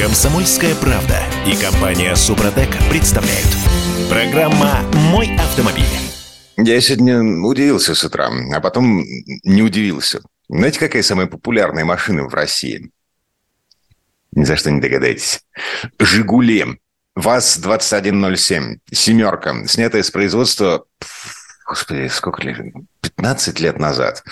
[0.00, 3.46] Комсомольская правда и компания Супротек представляют.
[4.08, 5.84] Программа «Мой автомобиль».
[6.56, 9.04] Я сегодня удивился с утра, а потом
[9.44, 10.22] не удивился.
[10.48, 12.90] Знаете, какая самая популярная машина в России?
[14.32, 15.42] Ни за что не догадаетесь.
[15.98, 16.80] «Жигули».
[17.16, 18.78] ВАЗ-2107.
[18.90, 19.66] Семерка.
[19.66, 20.86] Снятая с производства...
[21.70, 22.56] Господи, сколько лет?
[23.00, 24.24] 15 лет назад.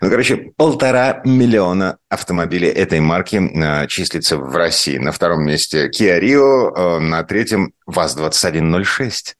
[0.00, 4.96] Ну, короче, полтора миллиона автомобилей этой марки э, числится в России.
[4.96, 9.34] На втором месте Kia Rio, э, на третьем ВАЗ-2106.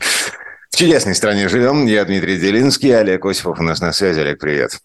[0.00, 1.86] В чудесной стране живем.
[1.86, 4.20] Я Дмитрий Делинский, Олег Осипов у нас на связи.
[4.20, 4.78] Олег, привет.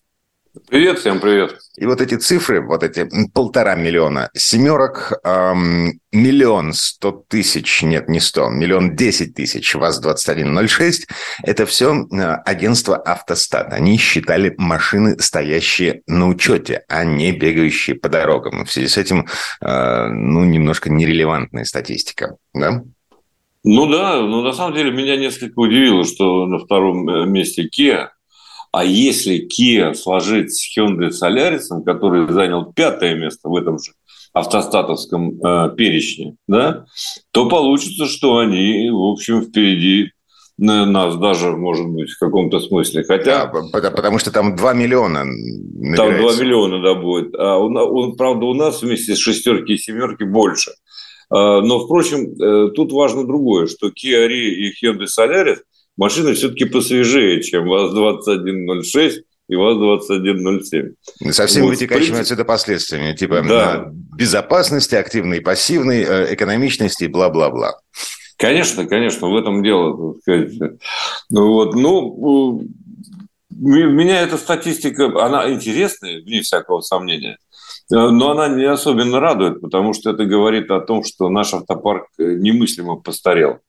[0.70, 1.58] Привет, всем привет.
[1.78, 8.20] И вот эти цифры, вот эти полтора миллиона семерок, эм, миллион сто тысяч, нет, не
[8.20, 11.08] сто, миллион десять тысяч ВАЗ-2106,
[11.44, 13.74] это все э, агентство «Автостат».
[13.74, 18.66] Они считали машины, стоящие на учете, а не бегающие по дорогам.
[18.66, 19.28] В связи с этим,
[19.62, 22.84] э, ну, немножко нерелевантная статистика, да?
[23.64, 28.08] Ну да, но на самом деле меня несколько удивило, что на втором э, месте Kia,
[28.78, 33.94] а если Kia сложить с Hyundai Solaris, который занял пятое место в этом же
[34.34, 36.86] автостатовском э, перечне, да,
[37.32, 40.12] то получится, что они, в общем, впереди
[40.60, 43.04] нас даже, может быть, в каком-то смысле.
[43.04, 43.48] Хотя...
[43.48, 46.28] Да, потому что там 2 миллиона набирается.
[46.28, 47.34] Там 2 миллиона, да, будет.
[47.34, 50.72] А он, он, правда, у нас вместе с шестерки и семерки больше.
[51.32, 55.58] А, но, впрочем, э, тут важно другое, что Kia Rio и Hyundai Solaris–
[55.98, 59.14] машины все-таки посвежее, чем ВАЗ-2106
[59.50, 61.32] и ВАЗ-2107.
[61.32, 62.22] Со всеми вот, вытекающими принципе...
[62.22, 63.92] отсюда последствиями, типа да.
[63.92, 67.80] безопасности, активной и пассивной, э, экономичности и бла-бла-бла.
[68.38, 70.14] Конечно, конечно, в этом дело.
[70.14, 70.80] Так сказать.
[71.30, 72.64] Ну, вот, ну,
[73.50, 77.38] меня эта статистика, она интересная, вне всякого сомнения.
[77.90, 82.98] Но она не особенно радует, потому что это говорит о том, что наш автопарк немыслимо
[82.98, 83.60] постарел.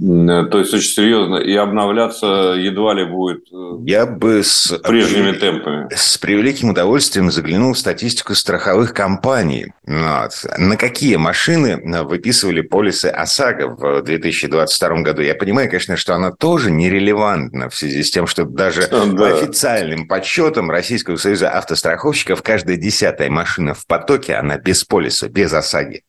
[0.00, 1.36] Э, то есть очень серьезно.
[1.36, 5.86] И обновляться едва ли будет э, Я бы с прежними темпами.
[5.94, 9.72] С превеликим удовольствием заглянул в статистику страховых компаний.
[9.86, 10.32] Вот.
[10.58, 15.22] На какие машины э, выписывали полисы ОСАГО в 2022 году?
[15.22, 19.04] Я понимаю, конечно, что она тоже нерелевантна в связи с тем, что даже да.
[19.16, 25.52] по официальным подсчетам Российского союза автостраховщиков каждая десятая машина в потоке, она без полиса, без
[25.52, 26.02] ОСАГИ.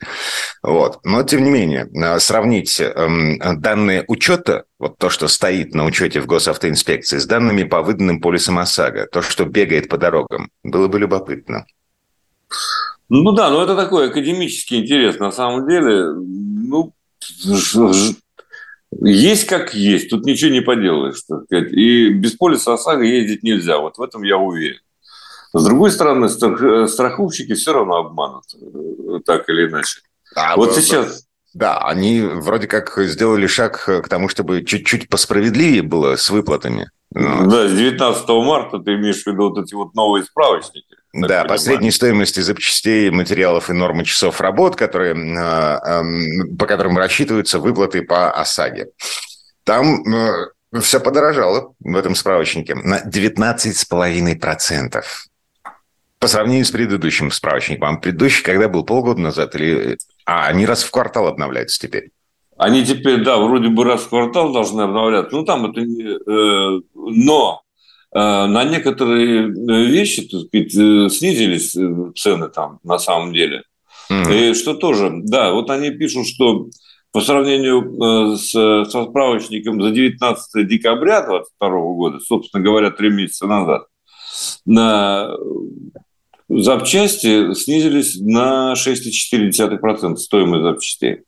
[0.64, 1.00] Вот.
[1.04, 1.88] Но, тем не менее,
[2.20, 7.64] сравнить эм, данные данные учета, вот то, что стоит на учете в госавтоинспекции, с данными
[7.64, 11.66] по выданным полисам ОСАГО, то, что бегает по дорогам, было бы любопытно.
[13.10, 15.20] Ну да, но это такой академический интерес.
[15.20, 16.94] На самом деле, ну,
[19.02, 21.22] есть как есть, тут ничего не поделаешь.
[21.28, 21.74] Так сказать.
[21.74, 24.80] И без полиса ОСАГО ездить нельзя, вот в этом я уверен.
[25.54, 30.00] С другой стороны, страховщики все равно обманут, э, так или иначе.
[30.36, 31.25] А, вот сейчас...
[31.56, 36.92] Да, они вроде как сделали шаг к тому, чтобы чуть-чуть посправедливее было с выплатами.
[37.12, 37.46] Но...
[37.46, 40.98] Да, с 19 марта ты имеешь в виду вот эти вот новые справочники.
[41.14, 46.04] Да, по средней стоимости запчастей, материалов и нормы часов работ, которые, а,
[46.60, 48.88] по которым рассчитываются выплаты по ОСАГе.
[49.64, 50.50] Там э,
[50.82, 55.04] все подорожало в этом справочнике на 19,5%
[56.20, 57.96] по сравнению с предыдущим справочником.
[57.96, 62.12] А предыдущий когда был полгода назад или а они раз в квартал обновляются теперь.
[62.58, 65.36] Они теперь, да, вроде бы раз в квартал должны обновляться.
[65.36, 66.04] Ну, там это не...
[66.04, 67.62] Э, но
[68.14, 70.72] э, на некоторые э, вещи, так сказать,
[71.14, 71.72] снизились
[72.18, 73.64] цены там на самом деле.
[74.10, 74.52] Mm-hmm.
[74.52, 76.70] И что тоже, да, вот они пишут, что
[77.12, 83.88] по сравнению с, со справочником за 19 декабря 2022 года, собственно говоря, три месяца назад,
[84.66, 85.32] на
[86.50, 91.24] запчасти снизились на 6,4% стоимость запчастей.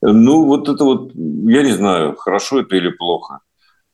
[0.00, 3.40] Ну, вот это вот, я не знаю, хорошо это или плохо.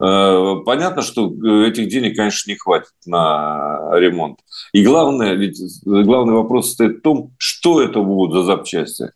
[0.01, 1.27] Э, понятно, что
[1.65, 4.39] этих денег, конечно, не хватит на ремонт.
[4.73, 9.11] И главное, ведь главный вопрос стоит в том, что это будут за запчасти.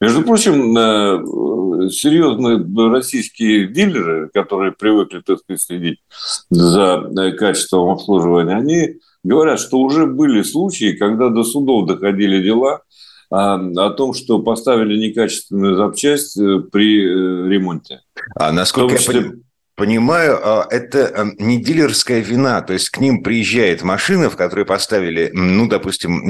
[0.00, 5.98] Между прочим, э, серьезные российские дилеры, которые привыкли, так сказать, следить
[6.50, 12.82] за э, качеством обслуживания, они говорят, что уже были случаи, когда до судов доходили дела
[13.30, 18.00] о, а, о том, что поставили некачественную запчасть э, при ремонте.
[18.36, 19.20] А насколько числе...
[19.20, 19.32] я
[19.78, 24.66] понимаю, а, это э, не дилерская вина, то есть к ним приезжает машина, в которой
[24.66, 26.22] поставили, ну, допустим,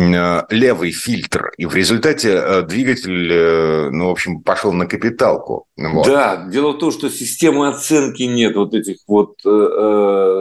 [0.50, 5.66] левый фильтр, и в результате двигатель, ну, в общем, пошел на капиталку.
[5.76, 6.06] Вот.
[6.06, 9.40] Да, дело в том, что системы оценки нет вот этих вот,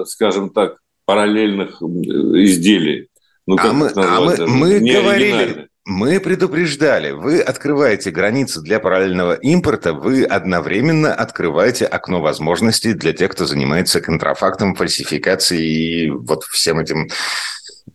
[0.07, 3.07] скажем так, параллельных изделий.
[3.47, 9.93] Ну, а мы, а мы, мы говорили, Мы предупреждали, вы открываете границы для параллельного импорта,
[9.93, 17.07] вы одновременно открываете окно возможностей для тех, кто занимается контрафактом, фальсификацией и вот всем этим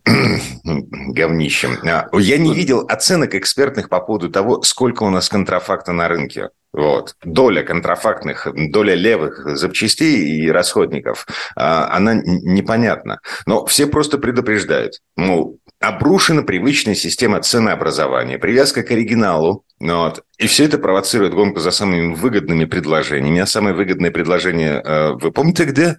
[0.64, 1.76] говнищем.
[1.86, 6.48] А, я не видел оценок экспертных по поводу того, сколько у нас контрафакта на рынке.
[6.72, 7.16] Вот.
[7.22, 13.20] Доля контрафактных, доля левых запчастей и расходников, а, она непонятна.
[13.44, 15.00] Но все просто предупреждают.
[15.14, 20.24] Мол, обрушена привычная система ценообразования, привязка к оригиналу, вот.
[20.38, 23.40] И все это провоцирует гонку за самыми выгодными предложениями.
[23.40, 25.98] А самое выгодное предложение, э, вы помните где?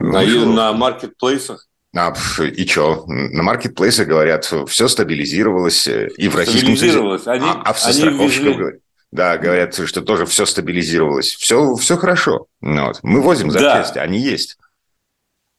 [0.00, 1.68] На, на маркетплейсах.
[1.94, 3.04] А, и что?
[3.06, 7.30] На маркетплейсе говорят, все стабилизировалось, э, и в Российском Союзе.
[7.30, 8.80] Они, а, а в страховщиков говорят.
[9.12, 11.34] Да, говорят, что тоже все стабилизировалось.
[11.34, 12.46] Все, все хорошо.
[12.62, 13.00] Ну вот.
[13.02, 14.02] Мы возим запчасти, да.
[14.02, 14.56] они есть.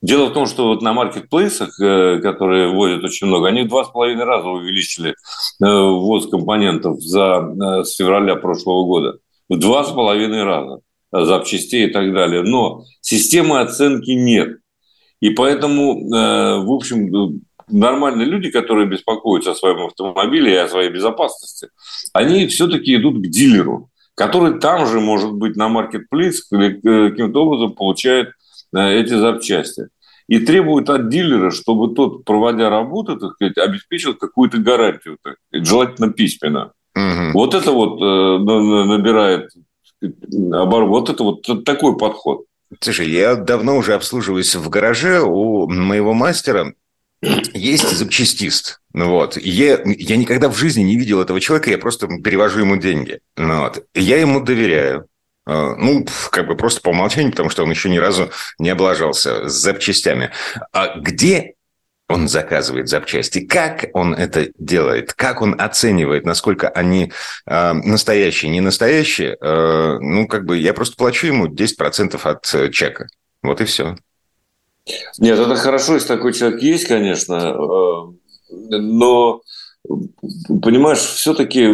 [0.04, 3.90] Дело в том, что вот на маркетплейсах, э, которые возят очень много, они два с
[3.90, 5.14] половиной раза увеличили э,
[5.60, 9.18] ввоз компонентов за, с февраля прошлого года.
[9.50, 12.44] В два с половиной раза запчастей и так далее.
[12.44, 14.58] Но системы оценки нет.
[15.22, 20.90] И поэтому, э, в общем, нормальные люди, которые беспокоятся о своем автомобиле и о своей
[20.90, 21.70] безопасности,
[22.12, 28.28] они все-таки идут к дилеру, который там же, может быть, на маркетплейс каким-то образом получает
[28.28, 28.32] э,
[28.74, 29.88] эти запчасти.
[30.28, 35.68] И требуют от дилера, чтобы тот, проводя работу, так сказать, обеспечил какую-то гарантию, так сказать,
[35.68, 36.72] желательно письменно.
[36.96, 37.32] Угу.
[37.34, 38.44] Вот это вот э,
[38.86, 39.50] набирает
[40.52, 40.90] оборот.
[40.90, 42.46] Вот это вот такой подход.
[42.80, 46.74] Слушай, я давно уже обслуживаюсь в гараже у моего мастера.
[47.54, 48.82] Есть запчастист.
[48.94, 49.38] Вот.
[49.38, 53.20] Я, я никогда в жизни не видел этого человека, я просто перевожу ему деньги.
[53.38, 53.86] Вот.
[53.94, 55.08] Я ему доверяю.
[55.46, 59.50] А, ну, как бы просто по умолчанию, потому что он еще ни разу не облажался
[59.50, 60.32] с запчастями.
[60.72, 61.56] А где
[62.10, 67.12] он заказывает запчасти, как он это делает, как он оценивает, насколько они
[67.46, 72.70] э, настоящие, не настоящие, э, ну, как бы я просто плачу ему 10% от э,
[72.72, 73.08] чека.
[73.42, 73.96] Вот и все.
[75.18, 77.56] Нет, это хорошо, если такой человек есть, конечно,
[78.50, 79.42] но
[80.62, 81.68] понимаешь, все-таки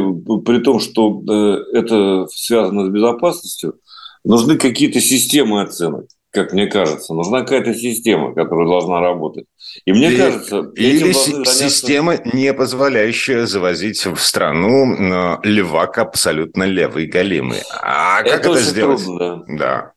[0.46, 3.76] при том, что э, это связано с безопасностью,
[4.24, 7.14] нужны какие-то системы оценок как мне кажется.
[7.14, 9.46] Нужна какая-то система, которая должна работать.
[9.86, 10.72] И мне и, кажется...
[10.76, 11.70] Или заняться...
[11.70, 17.60] система, не позволяющая завозить в страну левак абсолютно левый галимый.
[17.82, 19.04] А как это, это сделать?
[19.04, 19.58] Трудно, да.
[19.58, 19.94] да.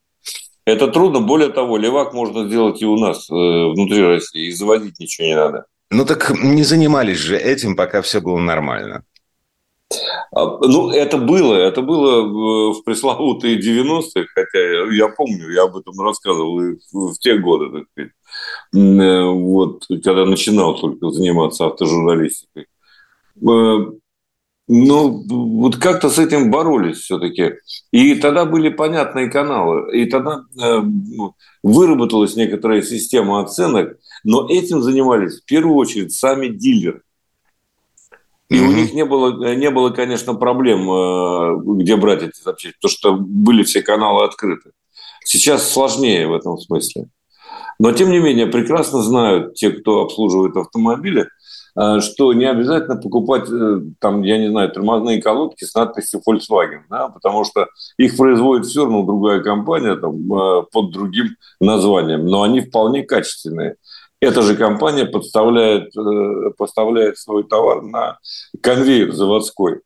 [0.64, 1.20] Это трудно.
[1.20, 4.46] Более того, левак можно сделать и у нас э, внутри России.
[4.46, 5.66] И заводить ничего не надо.
[5.92, 9.04] Ну так не занимались же этим, пока все было нормально.
[10.34, 14.58] А, ну, это было, это было в пресловутые 90-е, хотя
[14.90, 18.12] я помню, я об этом рассказывал и в, те годы, так сказать,
[18.74, 22.66] э, вот, когда начинал только заниматься автожурналистикой.
[23.46, 23.76] Э,
[24.68, 27.56] ну, вот как-то с этим боролись все-таки.
[27.90, 29.94] И тогда были понятные каналы.
[29.94, 30.80] И тогда э,
[31.62, 33.98] выработалась некоторая система оценок.
[34.24, 37.02] Но этим занимались в первую очередь сами дилеры.
[38.52, 38.68] И mm-hmm.
[38.68, 43.14] у них не было, не было, конечно, проблем, э, где брать эти запчасти, потому что
[43.14, 44.72] были все каналы открыты.
[45.24, 47.06] Сейчас сложнее в этом смысле.
[47.78, 51.28] Но, тем не менее, прекрасно знают те, кто обслуживает автомобили,
[51.80, 56.82] э, что не обязательно покупать, э, там, я не знаю, тормозные колодки с надписью Volkswagen,
[56.90, 60.28] да, потому что их производит все равно другая компания там,
[60.70, 63.76] под другим названием, но они вполне качественные.
[64.22, 68.20] Эта же компания подставляет, э, поставляет свой товар на
[68.60, 69.80] конвейер заводской.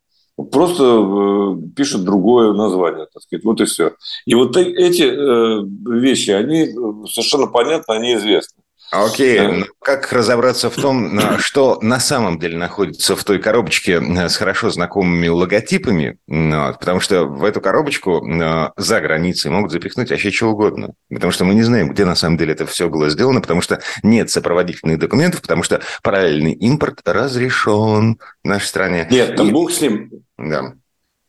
[0.52, 3.94] Просто э, пишет другое название, так сказать, вот и все.
[4.26, 6.66] И вот эти э, вещи, они
[7.08, 8.62] совершенно понятны, они известны.
[8.90, 9.52] Окей, okay.
[9.52, 14.36] Ну, как разобраться в том, что на самом деле находится в той коробочке э, с
[14.36, 20.50] хорошо знакомыми логотипами, потому что в эту коробочку э, за границей могут запихнуть вообще что
[20.50, 23.60] угодно, потому что мы не знаем, где на самом деле это все было сделано, потому
[23.60, 29.08] что нет сопроводительных документов, потому что параллельный импорт разрешен в нашей стране.
[29.10, 29.52] Нет, там И...
[29.52, 30.10] бог с ним.
[30.38, 30.74] Да.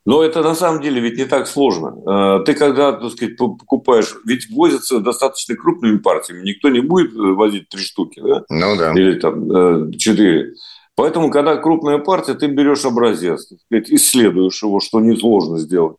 [0.08, 2.40] Но это на самом деле ведь не так сложно.
[2.40, 7.18] Э, ты когда, так сказать, покупаешь, ведь возятся достаточно крупными партиями, никто не будет э,
[7.34, 8.42] возить три штуки, да?
[8.48, 8.94] Ну да.
[8.94, 10.54] Или там э, четыре.
[10.96, 15.98] Поэтому, когда крупная партия, ты берешь образец, так сказать, исследуешь его, что несложно сделать.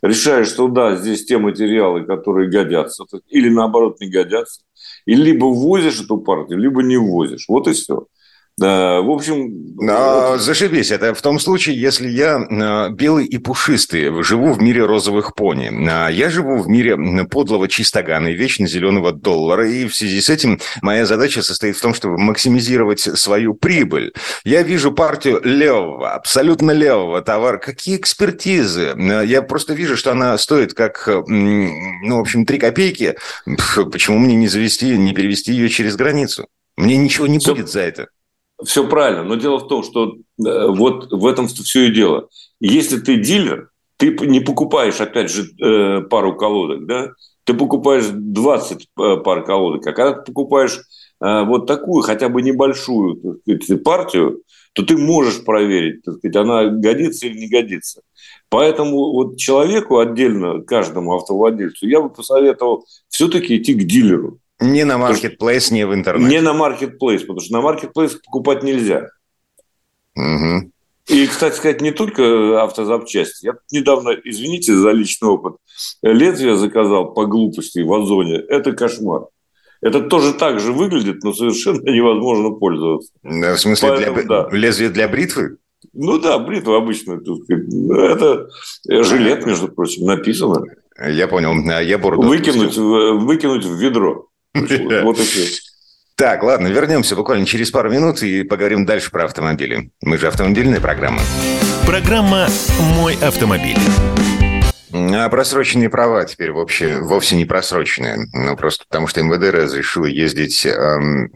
[0.00, 4.62] Решаешь, что да, здесь те материалы, которые годятся, или наоборот не годятся.
[5.04, 7.44] И либо ввозишь эту партию, либо не ввозишь.
[7.48, 8.06] Вот и все.
[8.56, 9.74] В общем...
[9.76, 10.40] Вот...
[10.40, 10.92] Зашибись.
[10.92, 15.70] Это в том случае, если я э, белый и пушистый, живу в мире розовых пони.
[15.90, 16.96] А я живу в мире
[17.26, 19.68] подлого чистогана и вечно зеленого доллара.
[19.68, 24.12] И в связи с этим моя задача состоит в том, чтобы максимизировать свою прибыль.
[24.44, 27.58] Я вижу партию левого, абсолютно левого товара.
[27.58, 28.94] Какие экспертизы?
[29.24, 33.16] Я просто вижу, что она стоит как, ну, в общем, три копейки.
[33.90, 36.46] Почему мне не завести, не перевести ее через границу?
[36.76, 37.54] Мне ничего не Все...
[37.54, 38.08] будет за это.
[38.64, 42.28] Все правильно, но дело в том, что э, вот в этом все и дело.
[42.60, 47.10] Если ты дилер, ты не покупаешь, опять же, э, пару колодок, да?
[47.44, 50.80] Ты покупаешь 20 э, пар колодок, а когда ты покупаешь
[51.20, 54.42] вот такую, хотя бы небольшую так сказать, партию,
[54.74, 58.02] то ты можешь проверить, так сказать, она годится или не годится.
[58.50, 64.38] Поэтому вот человеку отдельно, каждому автовладельцу, я бы посоветовал все-таки идти к дилеру.
[64.60, 66.30] Не на маркетплейс, не в интернете.
[66.34, 69.08] Не на маркетплейс, потому что на маркетплейс покупать нельзя.
[70.16, 70.70] Угу.
[71.08, 73.46] И, кстати сказать, не только автозапчасти.
[73.46, 75.56] Я недавно, извините за личный опыт,
[76.02, 78.38] лезвие заказал по глупости в Озоне.
[78.48, 79.26] Это кошмар.
[79.82, 83.12] Это тоже так же выглядит, но совершенно невозможно пользоваться.
[83.22, 84.48] В смысле, Поэтому, для, да.
[84.50, 85.58] лезвие для бритвы?
[85.92, 87.20] Ну да, бритва обычно.
[87.92, 88.48] Это
[88.88, 90.64] жилет, между прочим, написано.
[91.06, 91.52] Я понял.
[91.82, 94.28] Я бороду выкинуть, выкинуть в ведро.
[94.54, 95.60] Вот и все.
[96.16, 99.90] Так, ладно, вернемся буквально через пару минут и поговорим дальше про автомобили.
[100.00, 101.20] Мы же автомобильная программа.
[101.86, 102.46] Программа
[102.96, 103.78] «Мой автомобиль».
[104.96, 108.28] А просроченные права теперь вообще вовсе не просроченные.
[108.32, 111.30] Ну, просто потому что МВД разрешило ездить эм,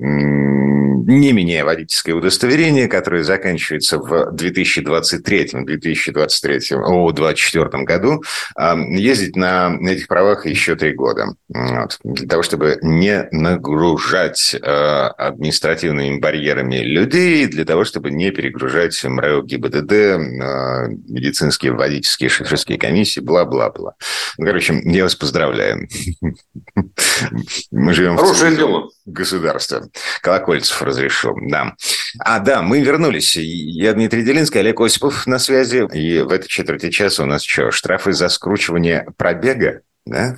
[1.09, 8.23] не меняя водительское удостоверение, которое заканчивается в 2023-2023, 2024 году,
[8.59, 11.35] эм, ездить на этих правах еще три года.
[11.49, 11.99] Вот.
[12.05, 19.43] Для того, чтобы не нагружать э, административными барьерами людей, для того, чтобы не перегружать МРЭО,
[19.43, 20.19] ГИБДД, э,
[21.09, 23.95] медицинские водительские шоферские комиссии, бла бла-бла.
[24.39, 25.89] Ну, короче, я вас поздравляю.
[27.73, 28.89] Мы живем Хорошее в дело.
[29.07, 29.83] государстве.
[30.23, 31.75] Колокольцев разрешил, да.
[32.21, 33.37] А, да, мы вернулись.
[33.37, 35.89] Я Дмитрий Делинский, Олег Осипов на связи.
[35.93, 40.37] И в этой четверти часа у нас что, штрафы за скручивание пробега, да?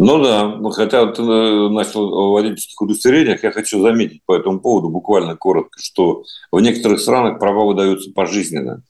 [0.00, 4.90] Ну да, хотя ты э, начал о водительских удостоверениях, я хочу заметить по этому поводу
[4.90, 8.82] буквально коротко, что в некоторых странах права выдаются пожизненно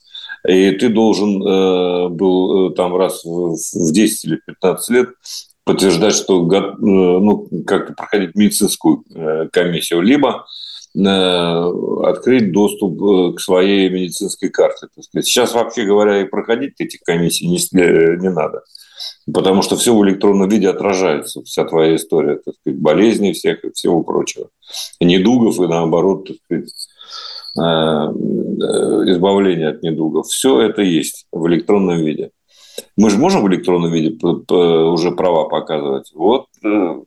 [0.47, 5.09] и ты должен э, был э, там раз в, в 10 или 15 лет
[5.65, 9.05] подтверждать, что э, ну, как-то проходить медицинскую
[9.53, 10.47] комиссию, либо
[10.95, 14.89] открыть доступ к своей медицинской карте.
[15.21, 17.59] Сейчас, вообще говоря, и проходить этих комиссий не,
[18.21, 18.63] не надо,
[19.33, 23.73] потому что все в электронном виде отражается, вся твоя история, так сказать, болезней всех и
[23.73, 24.49] всего прочего,
[24.99, 26.88] недугов и наоборот, так сказать,
[29.11, 30.27] избавления от недугов.
[30.27, 32.31] Все это есть в электронном виде.
[32.97, 36.13] Мы же можем в электронном виде уже права показывать.
[36.15, 37.01] Вот э,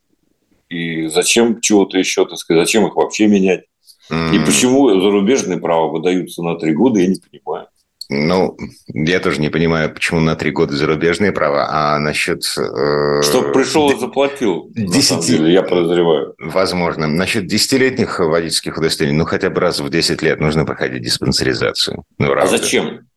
[0.69, 3.65] и зачем чего-то еще, так сказать, зачем их вообще менять?
[4.09, 4.35] Mm.
[4.35, 7.67] И почему зарубежные права выдаются на три года, я не понимаю.
[8.13, 12.43] Ну, я тоже не понимаю, почему на три года зарубежные права, а насчет...
[12.57, 15.25] Э, Чтобы пришел и заплатил, 10...
[15.25, 16.35] деле, я подозреваю.
[16.37, 17.07] Возможно.
[17.07, 22.03] Насчет десятилетних водительских удостоверений, ну, хотя бы раз в 10 лет нужно проходить диспансеризацию.
[22.17, 23.07] Ну, а зачем?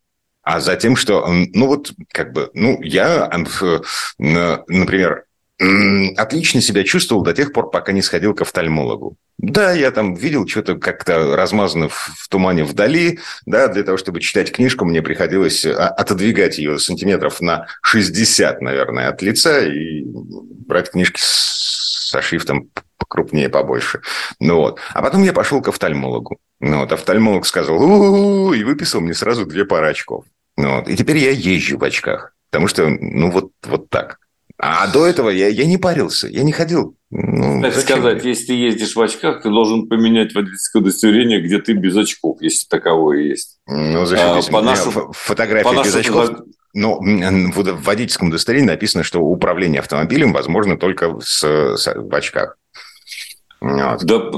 [0.44, 3.28] А затем, что, ну, вот, как бы, ну, я,
[4.18, 5.23] например,
[5.58, 9.16] отлично себя чувствовал до тех пор, пока не сходил к офтальмологу.
[9.38, 14.52] Да, я там видел что-то как-то размазано в, тумане вдали, да, для того, чтобы читать
[14.52, 21.20] книжку, мне приходилось а, отодвигать ее сантиметров на 60, наверное, от лица и брать книжки
[21.22, 22.70] со шрифтом
[23.08, 24.00] крупнее, побольше.
[24.40, 24.80] Ну вот.
[24.92, 26.38] А потом я пошел к офтальмологу.
[26.60, 30.24] Ну вот, офтальмолог сказал, у-у-у, и выписал мне сразу две пары очков.
[30.56, 30.88] Ну вот.
[30.88, 32.34] И теперь я езжу в очках.
[32.50, 34.18] Потому что, ну, вот, вот так.
[34.58, 36.96] А до этого я, я не парился, я не ходил.
[37.10, 41.72] Ну, так сказать, если ты ездишь в очках, ты должен поменять водительское удостоверение, где ты
[41.72, 43.58] без очков, если таковое есть.
[43.66, 44.48] Ну, зашибись.
[44.48, 46.30] А, по нашу, фотография по без очков.
[46.72, 51.42] Но в водительском удостоверении написано, что управление автомобилем возможно только с,
[51.76, 52.56] с, в очках.
[53.60, 54.04] Вот.
[54.04, 54.30] Да,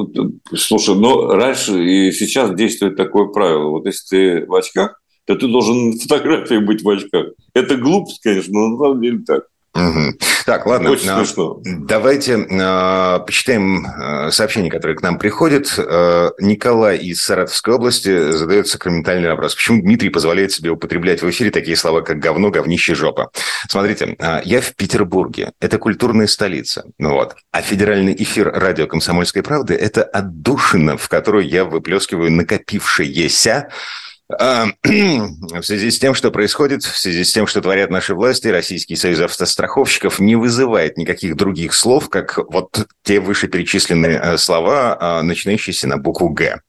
[0.54, 3.70] слушай, но раньше и сейчас действует такое правило.
[3.70, 4.06] Вот если
[4.40, 7.26] ты в очках, то ты должен на фотографии быть в очках.
[7.54, 9.44] Это глупость, конечно, но на самом деле так.
[9.76, 10.18] Угу.
[10.46, 10.90] Так, ладно.
[10.90, 11.60] Очень а, смешно.
[11.64, 15.74] Давайте э, почитаем э, сообщения, которые к нам приходят.
[15.76, 19.54] Э, Николай из Саратовской области задает сакраментальный вопрос.
[19.54, 23.30] Почему Дмитрий позволяет себе употреблять в эфире такие слова, как говно, говнище, жопа?
[23.68, 25.52] Смотрите, э, я в Петербурге.
[25.60, 26.84] Это культурная столица.
[26.98, 27.36] Ну вот.
[27.52, 35.62] А федеральный эфир радио «Комсомольской правды»– это отдушина, в которую я выплескиваю накопившееся а, в
[35.62, 39.20] связи с тем, что происходит, в связи с тем, что творят наши власти, Российский союз
[39.20, 45.96] автостраховщиков не вызывает никаких других слов, как вот те вышеперечисленные э, слова, а, начинающиеся на
[45.96, 46.60] букву «Г».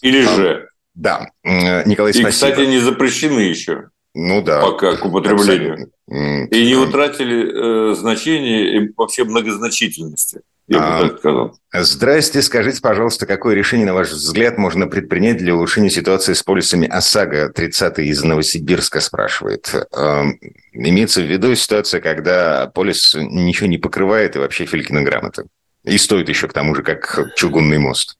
[0.00, 0.68] Или а, «Ж».
[0.94, 1.28] Да.
[1.42, 2.30] Николай, И, спасибо.
[2.30, 3.88] кстати, не запрещены еще.
[4.14, 4.60] Ну да.
[4.60, 5.72] Пока к употреблению.
[5.72, 6.46] Абсолютно.
[6.46, 10.40] И не утратили э, значение и вообще многозначительности.
[10.66, 11.58] Я бы а, так сказал.
[11.72, 12.40] Здрасте.
[12.40, 17.52] Скажите, пожалуйста, какое решение, на ваш взгляд, можно предпринять для улучшения ситуации с полисами ОСАГО?
[17.54, 19.74] 30-й из Новосибирска спрашивает.
[19.92, 20.38] Эм,
[20.72, 25.44] имеется в виду ситуация, когда полис ничего не покрывает и вообще Филькина грамота.
[25.84, 28.16] И стоит еще к тому же, как чугунный мост.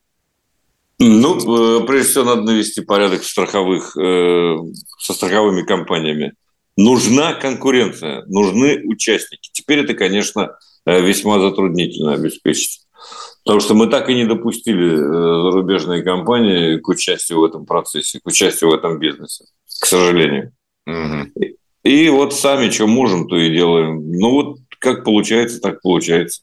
[0.98, 4.56] Ну, э, прежде всего, надо навести порядок в страховых, э,
[4.98, 6.34] со страховыми компаниями.
[6.76, 9.50] Нужна конкуренция, нужны участники.
[9.52, 12.82] Теперь это, конечно, Э, весьма затруднительно обеспечить.
[13.44, 18.26] Потому что мы так и не допустили зарубежные компании к участию в этом процессе, к
[18.26, 19.44] участию в этом бизнесе,
[19.80, 20.52] к сожалению.
[20.86, 21.54] Угу.
[21.84, 24.10] И вот сами что можем, то и делаем.
[24.12, 26.42] Ну вот как получается, так получается.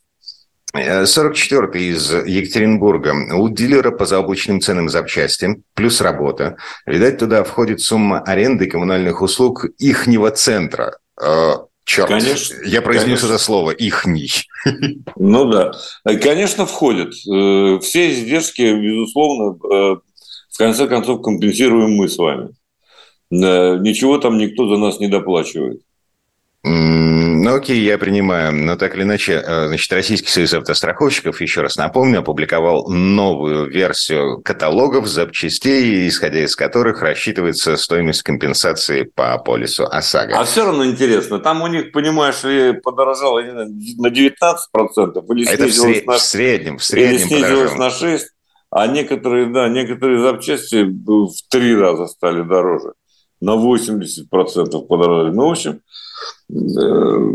[0.74, 3.14] 44-й э, из Екатеринбурга.
[3.34, 6.56] У дилера по заоблачным ценам запчасти плюс работа.
[6.86, 10.98] Видать, туда входит сумма аренды коммунальных услуг ихнего центра.
[11.84, 13.26] Черт, Конечно, я произнес конечно.
[13.26, 14.30] это слово «ихний».
[15.16, 15.72] Ну да,
[16.04, 17.12] конечно, входит.
[17.26, 19.96] Э, все издержки, безусловно, э,
[20.50, 22.50] в конце концов компенсируем мы с вами.
[23.32, 25.82] Э, ничего там никто за нас не доплачивает.
[27.42, 28.52] Ну, окей, я принимаю.
[28.52, 34.40] Но так или иначе, э, значит, Российский союз автостраховщиков, еще раз напомню, опубликовал новую версию
[34.42, 40.38] каталогов запчастей, исходя из которых рассчитывается стоимость компенсации по полису ОСАГО.
[40.38, 45.72] А все равно интересно, там у них, понимаешь, ли подорожало на 19% или Это в,
[45.72, 46.06] сред...
[46.06, 46.12] на...
[46.12, 48.20] в среднем, в среднем или снизилось на 6%,
[48.70, 52.92] а некоторые, да, некоторые запчасти в три раза стали дороже,
[53.42, 55.34] на 80% подорожали.
[55.34, 55.80] Ну, в общем,
[56.50, 57.32] Э,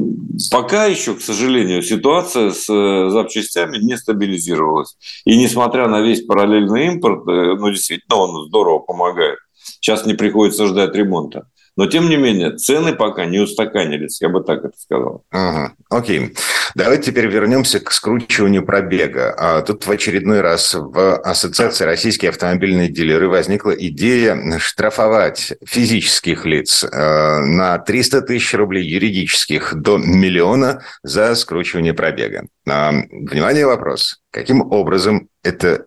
[0.51, 4.95] пока еще, к сожалению, ситуация с э, запчастями не стабилизировалась.
[5.25, 9.39] И несмотря на весь параллельный импорт, э, ну, действительно, он здорово помогает.
[9.53, 11.47] Сейчас не приходится ждать ремонта.
[11.75, 15.23] Но, тем не менее, цены пока не устаканились, я бы так это сказал.
[15.31, 16.33] Ага, окей.
[16.75, 19.33] Давайте теперь вернемся к скручиванию пробега.
[19.37, 26.83] А тут в очередной раз в Ассоциации российские автомобильные дилеры возникла идея штрафовать физических лиц
[26.83, 32.47] э, на 300 тысяч рублей, юридических до миллиона за скручивание пробега.
[32.67, 34.21] А, внимание, вопрос.
[34.31, 35.85] Каким образом это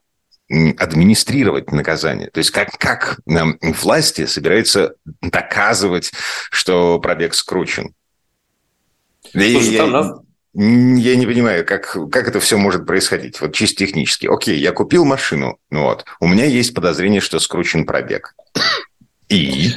[0.79, 2.29] администрировать наказание.
[2.31, 3.21] То есть как, как
[3.63, 6.11] власти собираются доказывать,
[6.51, 7.95] что пробег скручен?
[9.31, 10.19] Слушай, я, нас...
[10.55, 14.27] я не понимаю, как, как это все может происходить, вот чисто технически.
[14.27, 18.35] Окей, я купил машину, ну вот, у меня есть подозрение, что скручен пробег.
[19.29, 19.71] И?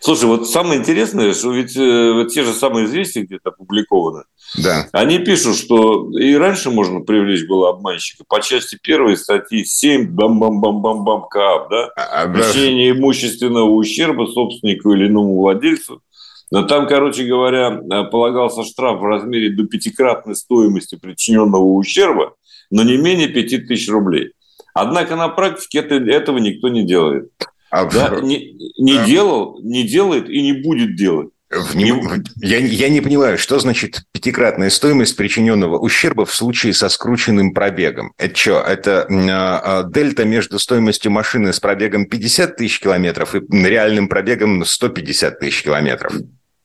[0.00, 4.24] Слушай, вот самое интересное, что ведь э, вот те же самые известия где-то опубликованы.
[4.56, 4.88] Да.
[4.92, 11.28] Они пишут, что и раньше можно привлечь было обманщика по части первой статьи 7 бам-бам-бам-бам-бам
[11.28, 11.86] КАП, да?
[11.96, 16.00] А, Причинение имущественного ущерба собственнику или иному владельцу.
[16.50, 17.70] Но там, короче говоря,
[18.04, 22.34] полагался штраф в размере до пятикратной стоимости причиненного ущерба,
[22.70, 24.32] но не менее 5000 рублей.
[24.74, 27.30] Однако на практике это, этого никто не делает.
[27.70, 29.06] А да, не, не да.
[29.06, 31.30] делал, не делает и не будет делать.
[31.48, 32.24] Вним...
[32.36, 38.12] Я, я не понимаю, что значит пятикратная стоимость причиненного ущерба в случае со скрученным пробегом?
[38.18, 44.08] Это что, это а, дельта между стоимостью машины с пробегом 50 тысяч километров и реальным
[44.08, 46.14] пробегом 150 тысяч километров?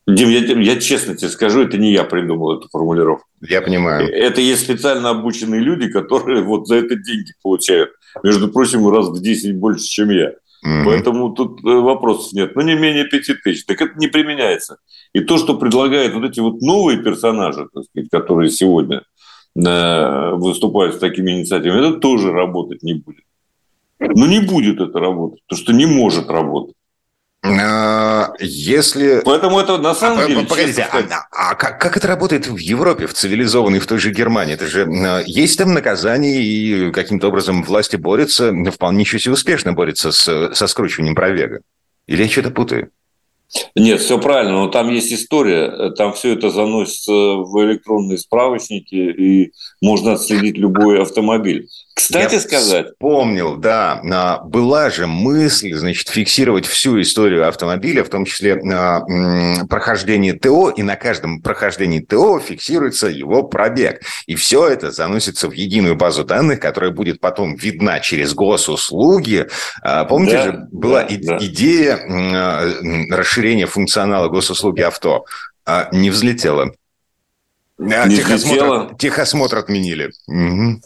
[0.08, 3.28] Дим, я, я честно тебе скажу, это не я придумал эту формулировку.
[3.42, 4.10] Я понимаю.
[4.12, 7.92] Это есть специально обученные люди, которые вот за это деньги получают.
[8.24, 10.34] Между прочим, раз в 10 больше, чем я.
[10.64, 10.86] Угу.
[10.86, 12.56] Поэтому тут э, вопросов нет.
[12.56, 13.66] Но не менее 5 тысяч.
[13.66, 14.78] Так это не применяется.
[15.14, 19.04] И то, что предлагают вот эти вот новые персонажи, так сказать, которые сегодня
[19.56, 23.24] э, выступают с такими инициативами, это тоже работать не будет.
[24.00, 26.76] Но не будет это работать, потому что не может работать.
[27.44, 29.22] А, если...
[29.26, 30.46] Поэтому это на самом а, деле...
[30.46, 34.54] Погодите, а, а как, как это работает в Европе, в цивилизованной, в той же Германии?
[34.54, 39.74] Это же а, есть там наказание, и каким-то образом власти борются, вполне еще себе успешно
[39.74, 41.62] борются с, со скручиванием пробега?
[42.06, 42.92] Или я что-то путаю?
[43.76, 49.52] Нет, все правильно, но там есть история, там все это заносится в электронные справочники, и
[49.82, 51.68] можно отследить любой автомобиль.
[51.94, 52.98] Кстати Я сказать...
[52.98, 54.02] Помнил, да.
[54.46, 58.56] Была же мысль, значит, фиксировать всю историю автомобиля, в том числе
[59.68, 64.02] прохождение ТО, и на каждом прохождении ТО фиксируется его пробег.
[64.26, 69.48] И все это заносится в единую базу данных, которая будет потом видна через госуслуги.
[69.82, 71.38] А, помните да, же, была да, и- да.
[71.40, 71.98] идея
[73.10, 75.26] расширения функционала госуслуги авто.
[75.66, 76.72] А, не взлетела.
[77.80, 78.96] А, не техосмотр, взлетела.
[78.98, 80.12] техосмотр отменили.
[80.28, 80.82] Угу.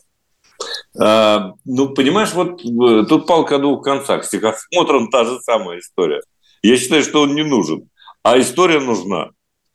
[0.99, 4.23] А, ну, понимаешь, вот э, тут палка о двух концах.
[4.23, 6.21] С техосмотром та же самая история.
[6.61, 7.89] Я считаю, что он не нужен.
[8.23, 9.29] А история нужна.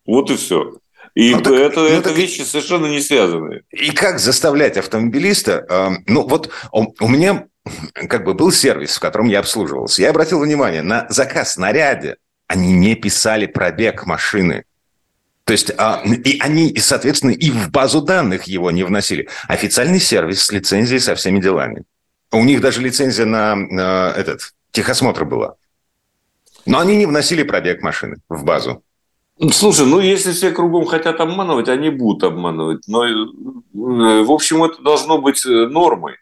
[0.06, 0.74] Вот и все.
[1.14, 2.16] И ну, так, это, ну, это так...
[2.16, 3.62] вещи совершенно не связанные.
[3.70, 5.66] И как заставлять автомобилиста?
[5.68, 7.46] Э, ну, вот у, у меня
[7.94, 10.02] как бы был сервис, в котором я обслуживался.
[10.02, 12.16] Я обратил внимание, на заказ снаряде
[12.46, 14.64] они не писали пробег машины.
[15.50, 19.28] То есть а, и они, соответственно, и в базу данных его не вносили.
[19.48, 21.82] Официальный сервис с лицензией со всеми делами.
[22.30, 25.56] У них даже лицензия на, на этот техосмотр была.
[26.66, 28.84] Но они не вносили пробег машины в базу.
[29.50, 32.86] Слушай, ну если все кругом хотят обманывать, они будут обманывать.
[32.86, 36.14] Но, э, в общем, это должно быть э, нормой.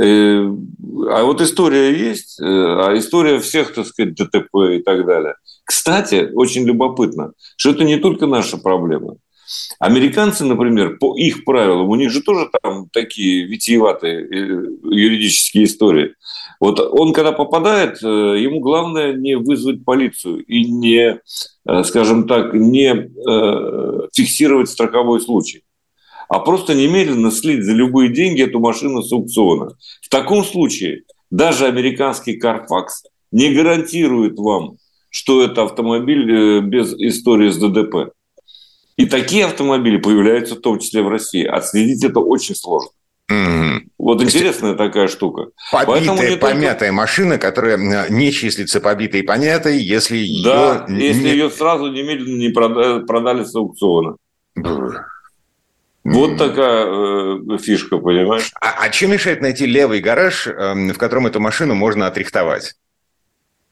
[0.00, 0.46] Э,
[1.10, 5.34] а вот история есть, а история всех, так сказать, ДТП и так далее–
[5.66, 9.16] кстати, очень любопытно, что это не только наша проблема.
[9.80, 16.14] Американцы, например, по их правилам, у них же тоже там такие витиеватые э, юридические истории.
[16.60, 21.18] Вот он, когда попадает, э, ему главное не вызвать полицию и не,
[21.68, 23.10] э, скажем так, не
[24.14, 25.62] фиксировать страховой случай,
[26.28, 29.72] а просто немедленно слить за любые деньги эту машину с аукциона.
[30.00, 32.86] В таком случае даже американский Carfax
[33.32, 34.76] не гарантирует вам
[35.16, 38.12] что это автомобиль э, без истории с ДДП.
[38.98, 41.42] И такие автомобили появляются в том числе в России.
[41.42, 42.90] Отследить это очень сложно.
[43.32, 43.78] Mm-hmm.
[43.96, 45.46] Вот интересная такая штука.
[45.72, 46.92] Побитая, помятая только...
[46.92, 47.78] машина, которая
[48.10, 51.06] не числится побитой и помятой, если да, ее...
[51.06, 51.30] если не...
[51.30, 54.16] ее сразу немедленно не продали, продали с аукциона.
[56.04, 58.50] Вот такая э, фишка, понимаешь?
[58.60, 62.74] А, а чем мешает найти левый гараж, э, в котором эту машину можно отрихтовать?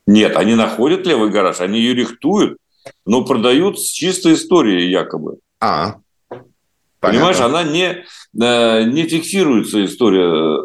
[0.07, 2.59] Нет, они находят левый гараж, они ее рихтуют,
[3.07, 5.39] но продают с чистой историей якобы.
[5.61, 5.97] А,
[7.01, 8.05] Понимаешь, она не,
[8.41, 10.59] э, не фиксируется история э,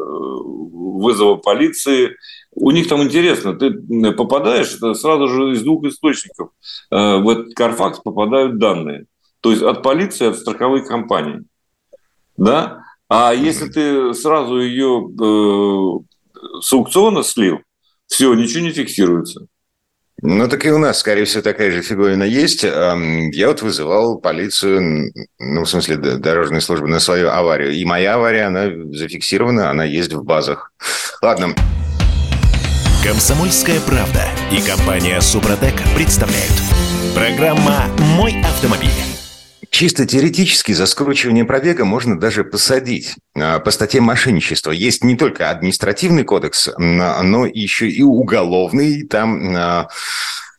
[1.00, 2.16] вызова полиции.
[2.52, 3.72] У них там интересно, ты
[4.14, 6.50] попадаешь сразу же из двух источников.
[6.92, 9.06] Э, в этот Карфакс попадают данные.
[9.42, 11.44] То есть от полиции, от страховой компании.
[12.38, 12.84] Да?
[13.10, 17.60] А если ты сразу ее э, с аукциона слил,
[18.10, 19.48] все, ничего не фиксируется.
[20.22, 22.64] Ну, так и у нас, скорее всего, такая же фиговина есть.
[22.64, 27.72] Я вот вызывал полицию, ну, в смысле, дорожной службы на свою аварию.
[27.72, 30.74] И моя авария, она зафиксирована, она есть в базах.
[31.22, 31.56] Ладно.
[33.02, 36.52] Комсомольская правда и компания Супротек представляют.
[37.16, 37.86] Программа
[38.18, 39.19] «Мой автомобиль».
[39.72, 44.72] Чисто теоретически за скручивание пробега можно даже посадить а, по статье мошенничества.
[44.72, 49.04] Есть не только административный кодекс, но еще и уголовный.
[49.04, 49.88] Там а,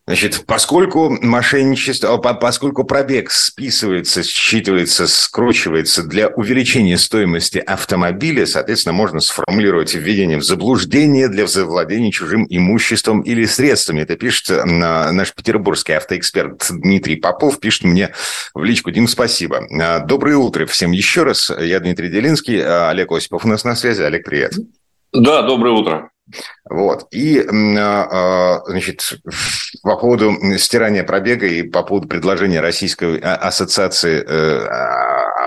[0.07, 9.95] Значит, поскольку мошенничество, поскольку пробег списывается, считывается, скручивается для увеличения стоимости автомобиля, соответственно, можно сформулировать
[9.95, 14.01] введение в заблуждение для завладения чужим имуществом или средствами.
[14.01, 18.13] Это пишет наш петербургский автоэксперт Дмитрий Попов, пишет мне
[18.53, 18.91] в личку.
[18.91, 19.61] Дим, спасибо.
[19.81, 21.51] А, доброе утро всем еще раз.
[21.51, 24.03] Я Дмитрий Делинский, а Олег Осипов у нас на связи.
[24.03, 24.55] Олег, привет.
[25.13, 26.11] Да, доброе утро.
[26.69, 27.07] Вот.
[27.11, 29.21] И, а, а, значит,
[29.83, 34.66] по поводу стирания пробега и по поводу предложения Российской а, ассоциации э,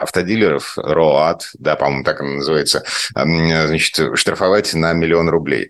[0.01, 5.69] автодилеров, РОАД, да, по-моему, так она называется, значит, штрафовать на миллион рублей.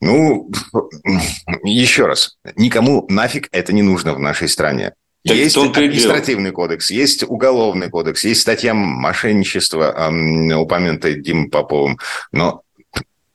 [0.00, 0.50] Ну,
[1.62, 4.94] еще раз, никому нафиг это не нужно в нашей стране.
[5.26, 10.10] Так есть административный кодекс, есть уголовный кодекс, есть статья мошенничества,
[10.58, 11.98] упомянутая Димой Поповым,
[12.30, 12.60] но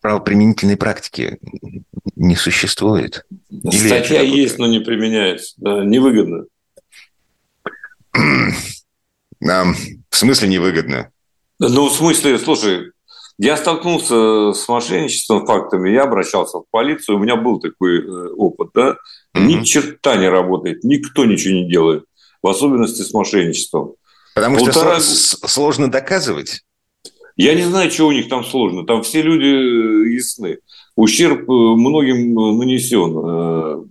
[0.01, 1.39] правоприменительной практики
[2.15, 3.25] не существует.
[3.49, 5.53] Или Статья есть, но не применяется.
[5.57, 6.45] Да, невыгодно.
[9.39, 9.75] Нам
[10.09, 11.11] в смысле невыгодно?
[11.59, 12.91] Ну, в смысле, слушай,
[13.37, 18.69] я столкнулся с мошенничеством фактами, я обращался в полицию, у меня был такой э, опыт,
[18.73, 18.97] да,
[19.35, 19.41] mm-hmm.
[19.41, 22.03] ни черта не работает, никто ничего не делает,
[22.41, 23.95] в особенности с мошенничеством.
[24.35, 24.99] Потому Полтора...
[24.99, 26.63] что сложно доказывать.
[27.39, 28.85] Я не знаю, что у них там сложно.
[28.85, 30.57] Там все люди э, ясны.
[30.95, 33.13] ущерб многим нанесен.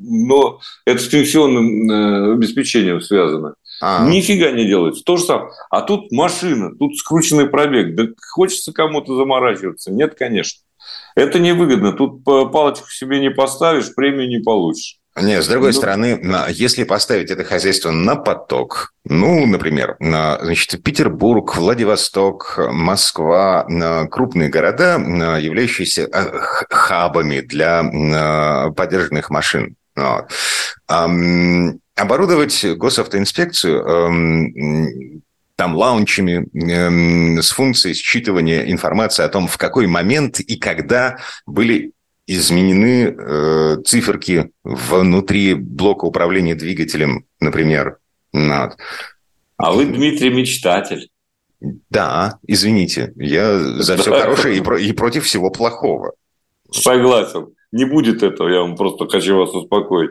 [0.00, 3.54] Но это с пенсионным обеспечением связано.
[3.80, 4.08] А-а-а.
[4.10, 5.02] Нифига не делается.
[5.02, 5.50] То же самое.
[5.70, 7.94] А тут машина, тут скрученный пробег.
[7.94, 9.92] Да хочется кому-то заморачиваться?
[9.92, 10.62] Нет, конечно.
[11.14, 11.92] Это невыгодно.
[11.92, 14.98] Тут палочку себе не поставишь, премию не получишь.
[15.22, 15.78] Нет, с другой ну...
[15.78, 23.66] стороны, если поставить это хозяйство на поток, ну, например, значит, Петербург, Владивосток, Москва,
[24.10, 24.94] крупные города,
[25.38, 26.38] являющиеся э,
[26.70, 29.76] хабами для поддержанных машин.
[29.96, 30.30] Вот.
[31.96, 35.22] Оборудовать госавтоинспекцию
[35.58, 41.90] там лаунчами э, с функцией считывания информации о том, в какой момент и когда были
[42.28, 47.98] изменены э, циферки внутри блока управления двигателем, например.
[48.32, 48.76] Вот.
[49.56, 51.08] А вы, Дмитрий, мечтатель.
[51.90, 56.12] Да, извините, я за все хорошее и, про, и против всего плохого.
[56.70, 57.48] Согласен.
[57.72, 60.10] Не будет этого, я вам просто хочу вас успокоить.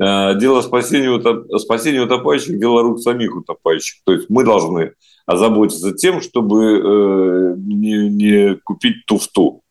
[0.00, 4.00] Э, дело спасения, спасения утопающих, дело рук самих утопающих.
[4.04, 4.92] То есть мы должны
[5.26, 9.62] озаботиться тем, чтобы э, не, не купить туфту.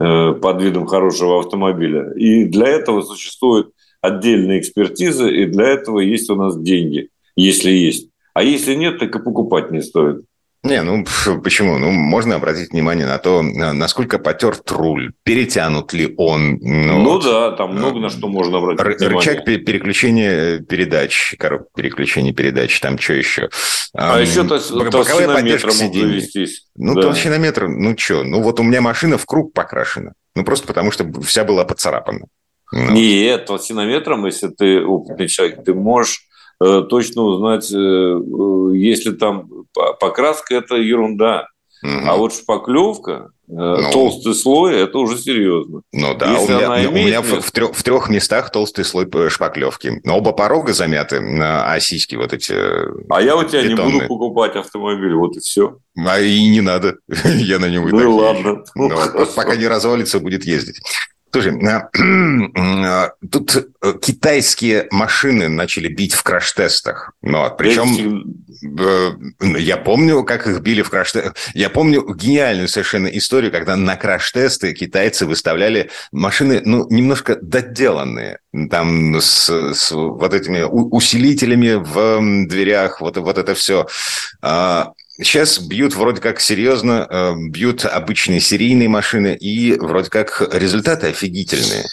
[0.00, 2.12] Э, под видом хорошего автомобиля.
[2.12, 8.08] И для этого существует отдельная экспертиза, и для этого есть у нас деньги, если есть.
[8.32, 10.24] А если нет, так и покупать не стоит.
[10.64, 11.04] Не, ну
[11.44, 11.78] почему?
[11.78, 16.58] Ну, можно обратить внимание на то, насколько потерт руль, перетянут ли он.
[16.60, 19.18] Ну, ну да, там много на что можно обратить р- внимание.
[19.18, 23.50] Рычаг переключения передач, коробка переключения передач, там что еще?
[23.94, 24.42] А um, еще
[25.84, 26.66] мог завестись.
[26.74, 27.02] Ну, да.
[27.02, 28.24] толщинометр, ну что?
[28.24, 30.14] Ну, вот у меня машина в круг покрашена.
[30.34, 32.26] Ну, просто потому что вся была поцарапана.
[32.72, 32.90] Ну.
[32.90, 36.28] Нет, толщинометром, если ты опытный человек, ты можешь
[36.60, 39.48] Э, точно узнать, э, э, если там
[40.00, 41.48] покраска– это ерунда.
[41.82, 41.92] Угу.
[42.06, 45.82] А вот шпаклевка, ну, толстый слой, это уже серьезно.
[45.92, 49.08] Ну да, Если у меня, у меня в, в, трех, в трех местах толстый слой
[49.30, 50.00] шпаклевки.
[50.04, 52.52] Оба порога замяты, а сиськи вот эти
[53.10, 53.86] А я у тебя бетонные.
[53.86, 55.78] не буду покупать автомобиль, вот и все.
[55.96, 58.64] А и не надо, я на нем и Ну и ладно.
[58.74, 58.90] Ну,
[59.36, 60.80] пока не развалится, будет ездить.
[61.30, 61.90] Слушай, а,
[62.56, 67.12] а, тут э, китайские машины начали бить в краш-тестах.
[67.22, 68.24] Ну, причем
[68.78, 71.34] э, я помню, как их били в краш-тестах.
[71.54, 78.38] Я помню гениальную совершенно историю, когда на краш-тесты китайцы выставляли машины, ну, немножко доделанные.
[78.70, 83.86] Там с, с вот этими усилителями в дверях, вот, вот это все.
[84.40, 91.08] А, Сейчас бьют вроде как серьезно, э, бьют обычные серийные машины, и вроде как результаты
[91.08, 91.84] офигительные.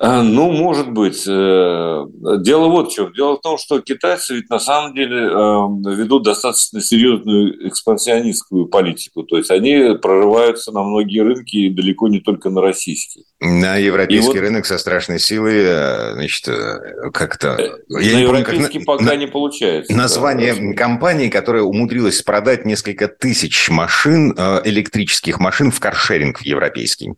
[0.00, 1.24] А, ну, может быть.
[1.26, 2.04] Э,
[2.38, 3.12] дело вот в чем.
[3.12, 9.24] Дело в том, что китайцы ведь на самом деле эм, ведут достаточно серьезную экспансионистскую политику.
[9.24, 13.24] То есть они прорываются на многие рынки, и далеко не только на российский.
[13.40, 17.58] На европейский вот, рынок со страшной силой, э, значит, э, как-то...
[17.88, 19.92] На не европейский помню, как, пока на, не получается.
[19.92, 24.32] Название да, компании, которая умудрилась продать несколько тысяч машин,
[24.64, 27.14] электрических машин в каршеринг в европейский.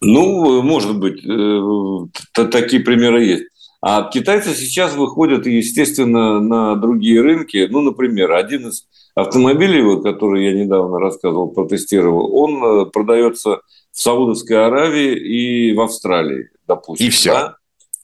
[0.00, 3.44] Ну, может быть, э, такие примеры есть.
[3.80, 7.68] А китайцы сейчас выходят, естественно, на другие рынки.
[7.70, 13.60] Ну, например, один из автомобилей, вот, который я недавно рассказывал, протестировал, он э, продается
[13.92, 17.06] в Саудовской Аравии и в Австралии, допустим.
[17.06, 17.32] И все?
[17.32, 17.56] Да?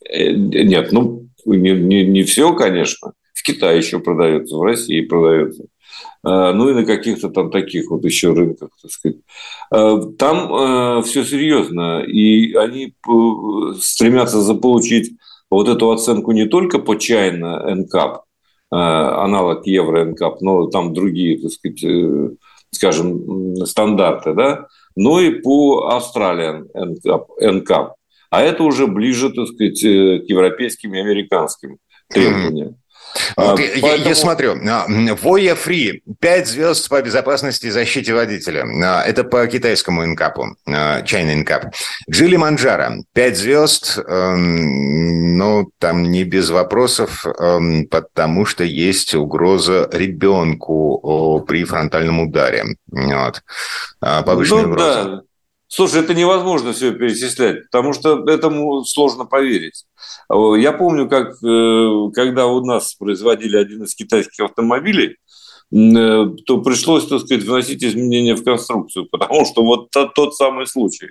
[0.09, 3.12] Э, нет, ну, не, не, не все, конечно.
[3.35, 5.64] В Китае еще продается, в России продается.
[6.24, 9.18] Э, ну и на каких-то там таких вот еще рынках, так сказать.
[9.74, 12.94] Э, там э, все серьезно, и они
[13.80, 15.16] стремятся заполучить
[15.50, 18.22] вот эту оценку не только по чайно НКАП,
[18.70, 21.84] аналог евро НКАП, но там другие, так сказать,
[22.70, 27.96] скажем, стандарты, да, но и по Австралиан НКАП.
[28.30, 31.76] А это уже ближе, так сказать, к европейским и американским
[32.08, 32.76] требованиям.
[33.37, 34.09] Вот а, я, поэтому...
[34.09, 38.64] я смотрю, Voya Free, 5 звезд по безопасности и защите водителя.
[38.85, 40.57] А, это по китайскому инкапу,
[41.05, 41.66] чайный инкап.
[42.11, 51.44] Джили Манджара, 5 звезд, ну, там не без вопросов, эм, потому что есть угроза ребенку
[51.46, 52.64] при фронтальном ударе.
[52.90, 53.42] Вот.
[54.01, 55.05] А, повышенная ну, угроза.
[55.05, 55.22] Да.
[55.74, 59.87] Слушай, это невозможно все перечислять, потому что этому сложно поверить.
[60.30, 65.16] Я помню, как э, когда у нас производили один из китайских автомобилей,
[65.72, 71.08] э, то пришлось, так сказать, вносить изменения в конструкцию, потому что вот тот, самый случай,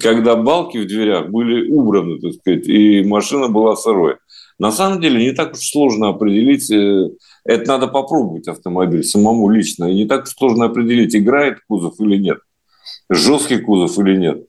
[0.00, 4.16] когда балки в дверях были убраны, так сказать, и машина была сырой.
[4.58, 7.08] На самом деле не так уж сложно определить, э,
[7.44, 12.16] это надо попробовать автомобиль самому лично, и не так уж сложно определить, играет кузов или
[12.16, 12.38] нет
[13.08, 14.46] жесткий кузов или нет.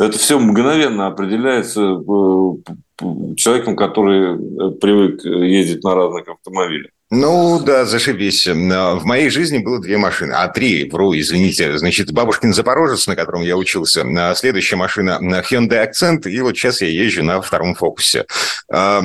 [0.00, 6.90] Это все мгновенно определяется э, человеком, который привык ездить на разных автомобилях.
[7.14, 8.46] Ну, да, зашибись.
[8.46, 10.32] В моей жизни было две машины.
[10.32, 11.76] А, три, вру, извините.
[11.76, 14.02] Значит, бабушкин Запорожец, на котором я учился.
[14.34, 16.26] Следующая машина Hyundai Accent.
[16.26, 18.24] И вот сейчас я езжу на втором фокусе.
[18.72, 19.02] А,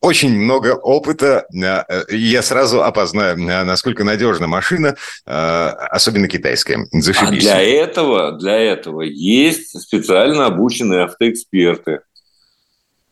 [0.00, 1.44] очень много опыта.
[1.52, 6.86] Э, я сразу опознаю, насколько надежна машина, особенно китайская.
[6.92, 7.48] Зашибись.
[7.48, 12.02] А для этого, для этого есть специально обученные автоэксперты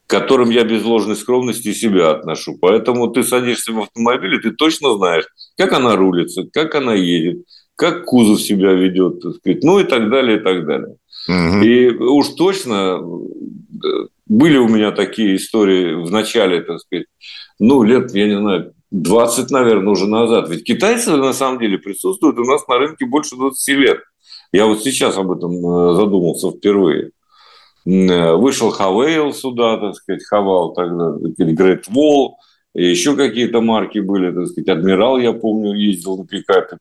[0.09, 2.57] к которым я без ложной скромности себя отношу.
[2.59, 5.27] Поэтому ты садишься в автомобиль, и ты точно знаешь,
[5.59, 7.45] как она рулится, как она едет,
[7.77, 10.97] как кузов себя ведет, так сказать, ну и так далее, и так далее.
[11.29, 11.63] Угу.
[11.63, 13.03] И уж точно
[13.85, 13.89] э,
[14.25, 17.07] были у меня такие истории в начале, так сказать,
[17.59, 20.49] ну, лет, я не знаю, 20, наверное, уже назад.
[20.49, 23.99] Ведь китайцы на самом деле присутствуют у нас на рынке больше 20 лет.
[24.53, 27.11] Я вот сейчас об этом э, задумался впервые.
[27.89, 31.17] Вышел Хавейл сюда, так сказать, Хавал тогда,
[31.89, 32.33] Wall,
[32.75, 36.77] и еще какие-то марки были, так сказать, Адмирал, я помню, ездил на пикапе.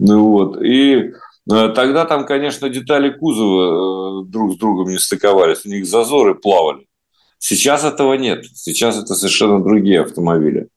[0.00, 1.12] Ну вот, и
[1.50, 6.34] э, тогда там, конечно, детали кузова э, друг с другом не стыковались, у них зазоры
[6.34, 6.86] плавали.
[7.38, 10.68] Сейчас этого нет, сейчас это совершенно другие автомобили.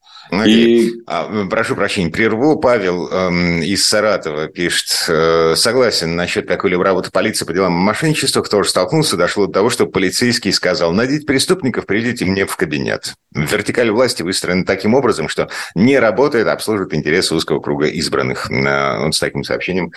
[0.46, 1.02] И...
[1.06, 2.58] А, прошу прощения, прерву.
[2.58, 5.06] Павел эм, из Саратова пишет.
[5.08, 8.42] Э, согласен насчет какой-либо работы полиции по делам мошенничества.
[8.42, 13.14] Кто же столкнулся, дошло до того, что полицейский сказал, найдите преступников, придите мне в кабинет.
[13.34, 18.50] Вертикаль власти выстроена таким образом, что не работает, обслуживает интересы узкого круга избранных.
[18.50, 19.92] Э, вот с таким сообщением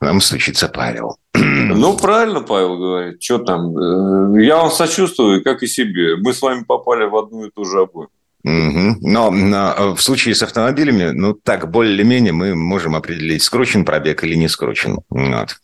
[0.00, 1.16] нам случится Павел.
[1.70, 3.22] Ну, правильно Павел говорит.
[3.22, 3.76] Что там?
[3.76, 6.16] Э, я вам сочувствую, как и себе.
[6.16, 8.10] Мы с вами попали в одну и ту же обойму.
[8.42, 8.96] Угу.
[9.02, 14.24] Но, но э, в случае с автомобилями, ну так более-менее мы можем определить, скручен пробег
[14.24, 14.98] или не скручен.
[15.10, 15.56] Вот.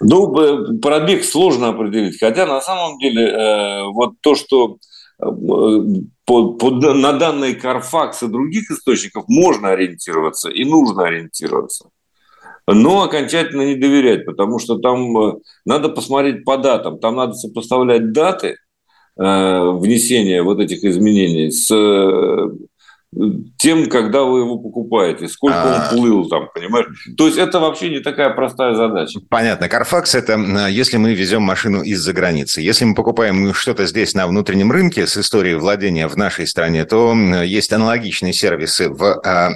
[0.00, 4.76] Ну, пробег сложно определить, хотя на самом деле э, вот то, что
[5.20, 5.26] э,
[6.24, 11.88] по, по, на данные Carfax и других источников можно ориентироваться и нужно ориентироваться.
[12.66, 15.32] Но окончательно не доверять, потому что там э,
[15.64, 18.56] надо посмотреть по датам, там надо сопоставлять даты–
[19.16, 22.48] внесения вот этих изменений с э,
[23.58, 26.86] тем, когда вы его покупаете, сколько он плыл там, понимаешь?
[27.16, 29.20] То есть это вообще не такая простая задача.
[29.28, 29.66] Понятно.
[29.66, 32.60] Carfax– это э, если мы везем машину из-за границы.
[32.60, 37.14] Если мы покупаем что-то здесь на внутреннем рынке с историей владения в нашей стране, то
[37.42, 39.50] есть аналогичные сервисы, в, а,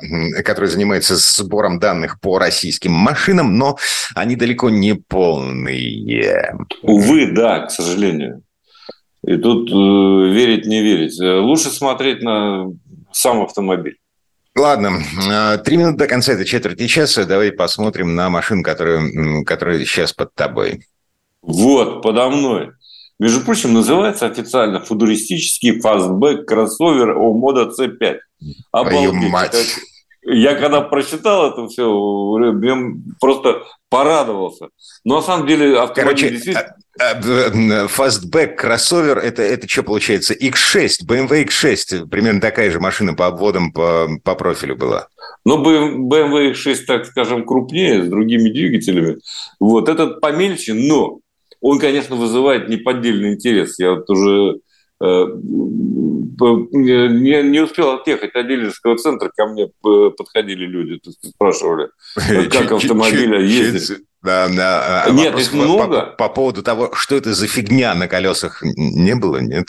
[0.45, 3.77] которые занимаются сбором данных по российским машинам, но
[4.15, 6.55] они далеко не полные.
[6.83, 8.43] Увы, да, к сожалению.
[9.27, 11.21] И тут э, верить, не верить.
[11.21, 12.67] Э, лучше смотреть на
[13.13, 13.97] сам автомобиль.
[14.57, 15.01] Ладно,
[15.31, 17.25] э, три минуты до конца этой четверти часа.
[17.25, 20.85] Давай посмотрим на машину, которая, которая сейчас под тобой.
[21.43, 22.71] Вот, подо мной.
[23.19, 28.19] Между прочим, называется официально футуристический фастбэк кроссовер Omoda C5.
[28.71, 29.31] Обалдеть.
[29.31, 29.57] мать.
[30.31, 31.89] Я когда прочитал это все,
[32.63, 32.79] я
[33.19, 34.69] просто порадовался.
[35.05, 36.77] Но на самом деле автомобиль Короче, действительно...
[37.01, 40.35] А, а, фастбэк кроссовер это, это что получается?
[40.35, 45.09] X6, BMW X6, примерно такая же машина по обводам по, по профилю была.
[45.47, 49.19] Но BMW X6, так скажем, крупнее, с другими двигателями.
[49.59, 51.21] Вот этот помельче, но
[51.63, 53.79] он, конечно, вызывает неподдельный интерес.
[53.79, 54.59] Я вот уже э,
[56.71, 61.91] не, не успел отъехать от дилерского центра, ко мне э, подходили люди, спрашивали,
[62.51, 64.05] как автомобиля ездить.
[64.23, 65.05] Да, да.
[65.05, 66.03] А нет, их много.
[66.03, 69.69] По, по поводу того, что это за фигня на колесах, не было, нет?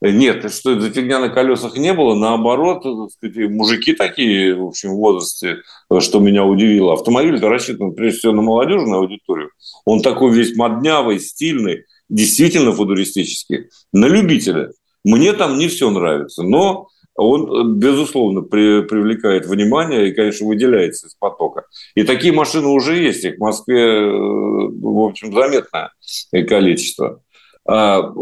[0.00, 2.14] Нет, что это за фигня на колесах не было.
[2.14, 5.58] Наоборот, так сказать, мужики такие, в общем, в возрасте,
[6.00, 6.92] что меня удивило.
[6.92, 9.50] Автомобиль-то рассчитан, прежде всего, на молодежную аудиторию.
[9.84, 11.84] Он такой весь моднявый, стильный,
[12.14, 13.66] действительно футуристический.
[13.92, 14.70] На любителя.
[15.04, 21.14] Мне там не все нравится, но он, безусловно, при, привлекает внимание и, конечно, выделяется из
[21.14, 21.64] потока.
[21.94, 25.90] И такие машины уже есть, их в Москве, э, в общем, заметное
[26.48, 27.20] количество.
[27.66, 28.12] А,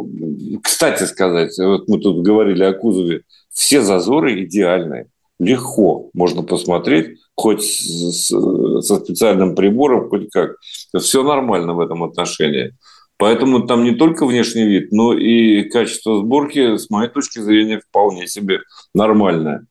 [0.62, 5.06] кстати сказать, вот мы тут говорили о кузове, все зазоры идеальные.
[5.38, 10.56] Легко можно посмотреть, хоть со специальным прибором, хоть как.
[10.98, 12.74] Все нормально в этом отношении.
[13.22, 18.26] Поэтому там не только внешний вид, но и качество сборки, с моей точки зрения, вполне
[18.26, 18.62] себе
[18.96, 19.64] нормальное.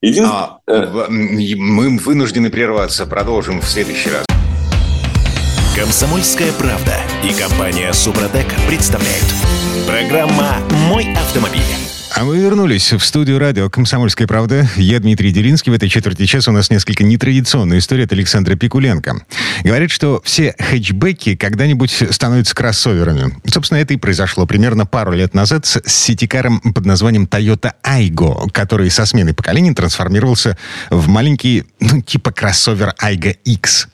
[0.00, 0.32] Единственное...
[0.32, 3.04] А, э, мы вынуждены прерваться.
[3.04, 4.24] Продолжим в следующий раз.
[5.76, 9.34] Комсомольская правда и компания Супротек представляют.
[9.86, 10.56] Программа
[10.88, 11.93] «Мой автомобиль».
[12.16, 14.68] А мы вернулись в студию радио «Комсомольская правда».
[14.76, 15.72] Я Дмитрий Делинский.
[15.72, 19.26] В этой четверти часа у нас несколько нетрадиционная история от Александра Пикуленко.
[19.64, 23.32] Говорит, что все хэтчбеки когда-нибудь становятся кроссоверами.
[23.46, 28.90] Собственно, это и произошло примерно пару лет назад с ситикаром под названием Toyota Aygo, который
[28.90, 30.56] со сменой поколений трансформировался
[30.90, 33.88] в маленький, ну, типа кроссовер Aygo X.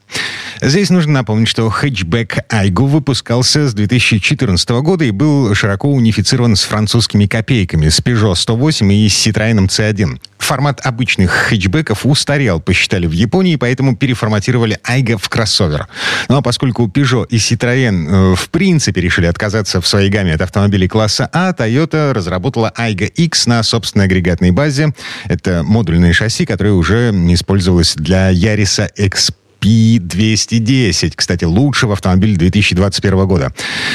[0.63, 6.65] Здесь нужно напомнить, что хэтчбэк Айгу выпускался с 2014 года и был широко унифицирован с
[6.65, 10.21] французскими копейками, с Peugeot 108 и с Citroёn C1.
[10.37, 15.89] Формат обычных хэтчбеков устарел, посчитали в Японии, поэтому переформатировали Айга в кроссовер.
[16.29, 20.43] Ну а поскольку Peugeot и Citroën э, в принципе решили отказаться в своей гамме от
[20.43, 24.93] автомобилей класса А, Toyota разработала Айга X на собственной агрегатной базе.
[25.25, 29.31] Это модульное шасси, которое уже использовалось для Яриса X
[29.61, 31.13] P210.
[31.15, 33.53] Кстати, лучшего автомобиля 2021 года.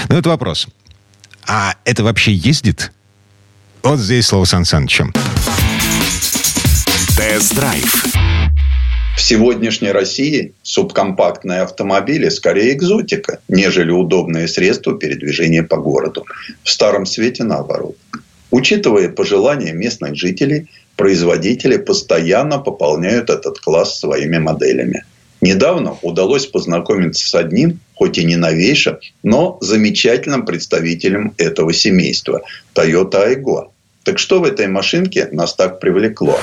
[0.10, 0.68] Но это вопрос.
[1.48, 2.92] А это вообще ездит?
[3.84, 5.12] Вот здесь слово Сан Санычу.
[7.18, 8.06] Тест-драйв.
[9.16, 16.26] В сегодняшней России субкомпактные автомобили скорее экзотика, нежели удобное средство передвижения по городу.
[16.64, 17.96] В старом свете наоборот.
[18.52, 25.04] Учитывая пожелания местных жителей, производители постоянно пополняют этот класс своими моделями–
[25.42, 32.42] Недавно удалось познакомиться с одним, хоть и не новейшим, но замечательным представителем этого семейства–
[32.76, 33.70] Toyota Aygo.
[34.04, 36.40] Так что в этой машинке нас так привлекло?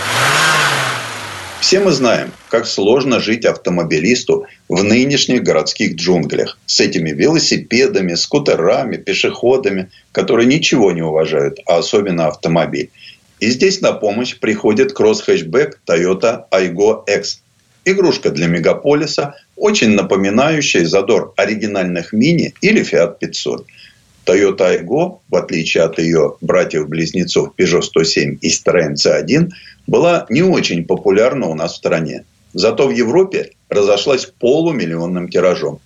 [1.61, 8.97] Все мы знаем, как сложно жить автомобилисту в нынешних городских джунглях с этими велосипедами, скутерами,
[8.97, 12.91] пешеходами, которые ничего не уважают, а особенно автомобиль.
[13.39, 17.41] И здесь на помощь приходит кросс-хэтчбэк Toyota Aygo X–
[17.85, 23.67] Игрушка для мегаполиса, очень напоминающая задор оригинальных мини или Fiat 500.
[24.25, 29.51] Toyota Aygo, в отличие от ее братьев-близнецов Peugeot 107 и Citroёn C1,
[29.89, 32.25] была не очень популярна у нас в стране.
[32.55, 35.81] Зато в Европе разошлась полумиллионным тиражом.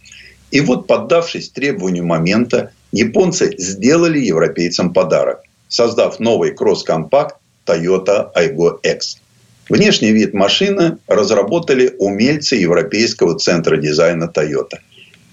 [0.50, 9.18] И вот, поддавшись требованию момента, японцы сделали европейцам подарок, создав новый кросс-компакт Toyota Aygo X–
[9.68, 14.78] Внешний вид машины разработали умельцы Европейского центра дизайна Toyota.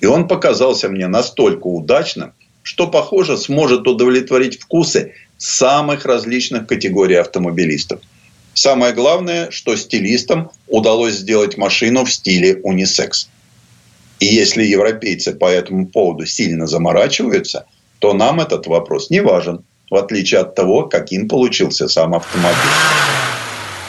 [0.02, 8.00] И он показался мне настолько удачным, что, похоже, сможет удовлетворить вкусы самых различных категорий автомобилистов.
[8.56, 13.30] Самое главное, что стилистам удалось сделать машину в стиле унисекс.
[14.20, 17.66] И если европейцы по этому поводу сильно заморачиваются,
[18.00, 23.33] то нам этот вопрос не важен, в отличие от того, каким получился сам автомобиль.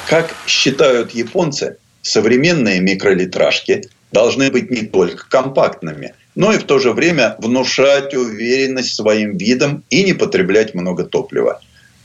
[0.09, 6.93] Как считают японцы, современные микролитражки должны быть не только компактными, но и в то же
[6.93, 11.63] время внушать уверенность своим видом и не потреблять много топлива.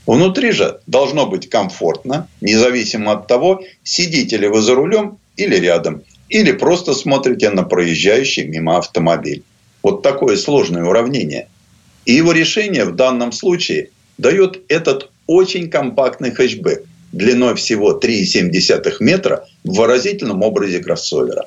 [0.07, 6.01] Внутри же должно быть комфортно, независимо от того, сидите ли вы за рулем или рядом,
[6.29, 9.43] или просто смотрите на проезжающий мимо автомобиль.
[9.83, 11.49] Вот такое сложное уравнение.
[12.05, 19.45] И его решение в данном случае дает этот очень компактный хэтчбэк– длиной всего 3,7 метра
[19.63, 21.45] в выразительном образе кроссовера.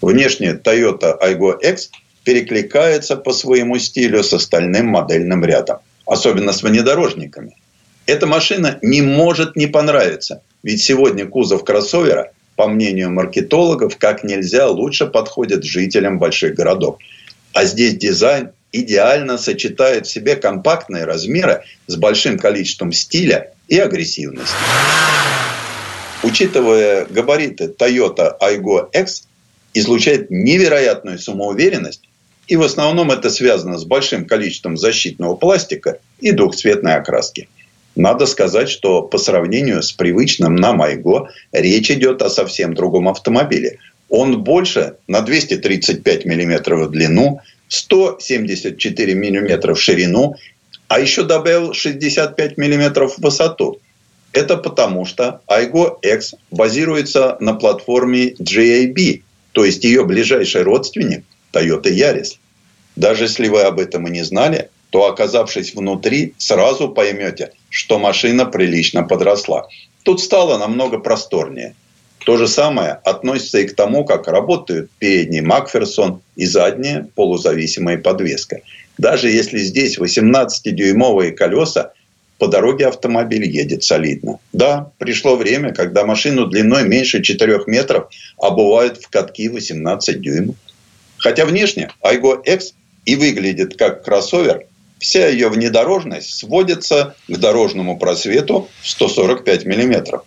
[0.00, 1.90] Внешне Toyota Aygo X
[2.24, 7.56] перекликается по своему стилю с остальным модельным рядом, особенно с внедорожниками.
[8.06, 14.68] Эта машина не может не понравиться, ведь сегодня кузов кроссовера, по мнению маркетологов, как нельзя
[14.68, 16.98] лучше подходит жителям больших городов.
[17.52, 24.54] А здесь дизайн идеально сочетает в себе компактные размеры с большим количеством стиля и агрессивности.
[26.22, 29.26] Учитывая габариты Toyota Aygo X,
[29.74, 32.08] излучает невероятную самоуверенность,
[32.46, 37.48] и в основном это связано с большим количеством защитного пластика и двухцветной окраски.
[37.96, 43.78] Надо сказать, что по сравнению с привычным нам Айго речь идет о совсем другом автомобиле.
[44.08, 50.36] Он больше на 235 мм в длину, 174 мм в ширину
[50.88, 53.80] а еще добавил 65 мм в высоту.
[54.32, 59.22] Это потому, что Aygo X базируется на платформе JAB,
[59.52, 62.36] то есть ее ближайший родственник Toyota Yaris.
[62.96, 68.46] Даже если вы об этом и не знали, то оказавшись внутри, сразу поймете, что машина
[68.46, 69.68] прилично подросла.
[70.02, 71.74] Тут стало намного просторнее.
[72.24, 78.62] То же самое относится и к тому, как работают передний Макферсон и задняя полузависимая подвеска.
[78.98, 81.92] Даже если здесь 18-дюймовые колеса,
[82.38, 84.38] по дороге автомобиль едет солидно.
[84.52, 90.56] Да, пришло время, когда машину длиной меньше 4 метров обувают в катки 18 дюймов.
[91.16, 92.74] Хотя внешне Айго X
[93.06, 94.66] и выглядит как кроссовер,
[94.98, 100.22] Вся ее внедорожность сводится к дорожному просвету в 145 миллиметров.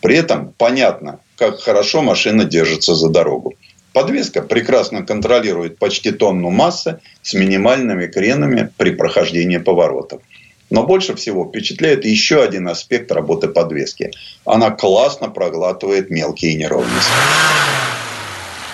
[0.00, 3.54] При этом понятно, как хорошо машина держится за дорогу.
[3.92, 10.22] Подвеска прекрасно контролирует почти тонну массы с минимальными кренами при прохождении поворотов.
[10.70, 14.10] Но больше всего впечатляет еще один аспект работы подвески.
[14.44, 17.12] Она классно проглатывает мелкие неровности.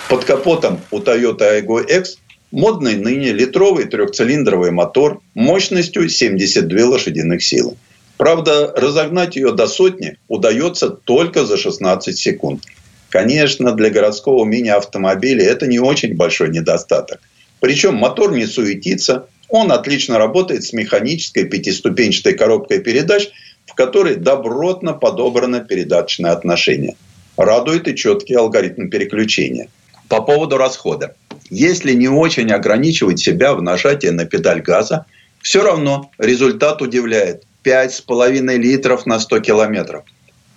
[0.09, 2.17] Под капотом у Toyota Aygo X
[2.51, 7.75] модный ныне литровый трехцилиндровый мотор мощностью 72 лошадиных силы.
[8.17, 12.63] Правда, разогнать ее до сотни удается только за 16 секунд.
[13.09, 17.19] Конечно, для городского мини-автомобиля это не очень большой недостаток.
[17.59, 23.29] Причем мотор не суетится, он отлично работает с механической пятиступенчатой коробкой передач,
[23.65, 26.95] в которой добротно подобрано передаточное отношение.
[27.37, 29.67] Радует и четкий алгоритм переключения.
[30.09, 31.15] По поводу расхода.
[31.49, 35.05] Если не очень ограничивать себя в нажатии на педаль газа,
[35.41, 37.43] все равно результат удивляет.
[37.63, 40.03] 5,5 литров на 100 километров.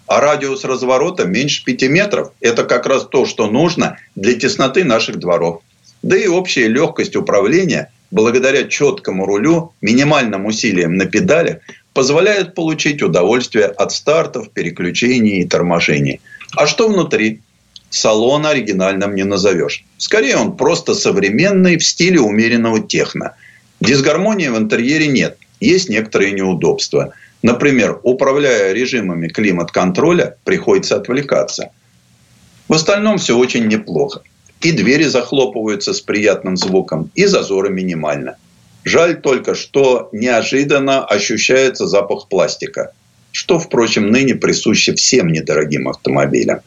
[0.08, 5.18] А радиус разворота меньше 5 метров– это как раз то, что нужно для тесноты наших
[5.18, 5.60] дворов.
[6.02, 11.58] Да и общая легкость управления, благодаря четкому рулю, минимальным усилиям на педалях,
[11.92, 16.22] позволяет получить удовольствие от стартов, переключений и торможений.
[16.56, 17.42] А что внутри?
[17.90, 19.84] Салон оригинальным не назовешь.
[19.98, 23.34] Скорее, он просто современный в стиле умеренного техно.
[23.80, 25.36] Дисгармонии в интерьере нет.
[25.60, 27.12] Есть некоторые неудобства.
[27.42, 31.70] Например, управляя режимами климат-контроля, приходится отвлекаться.
[32.66, 34.22] В остальном все очень неплохо.
[34.60, 38.36] И двери захлопываются с приятным звуком, и зазоры минимально.
[38.84, 42.92] Жаль только, что неожиданно ощущается запах пластика,
[43.30, 46.60] что, впрочем, ныне присуще всем недорогим автомобилям.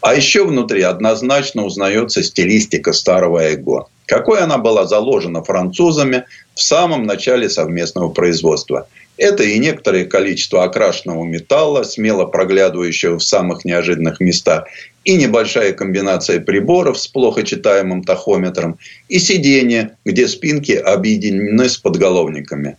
[0.00, 3.86] А еще внутри однозначно узнается стилистика старого Эго.
[4.06, 8.86] Какой она была заложена французами в самом начале совместного производства–
[9.16, 14.66] это и некоторое количество окрашенного металла, смело проглядывающего в самых неожиданных местах,
[15.04, 22.76] и небольшая комбинация приборов с плохо читаемым тахометром, и сиденья, где спинки объединены с подголовниками.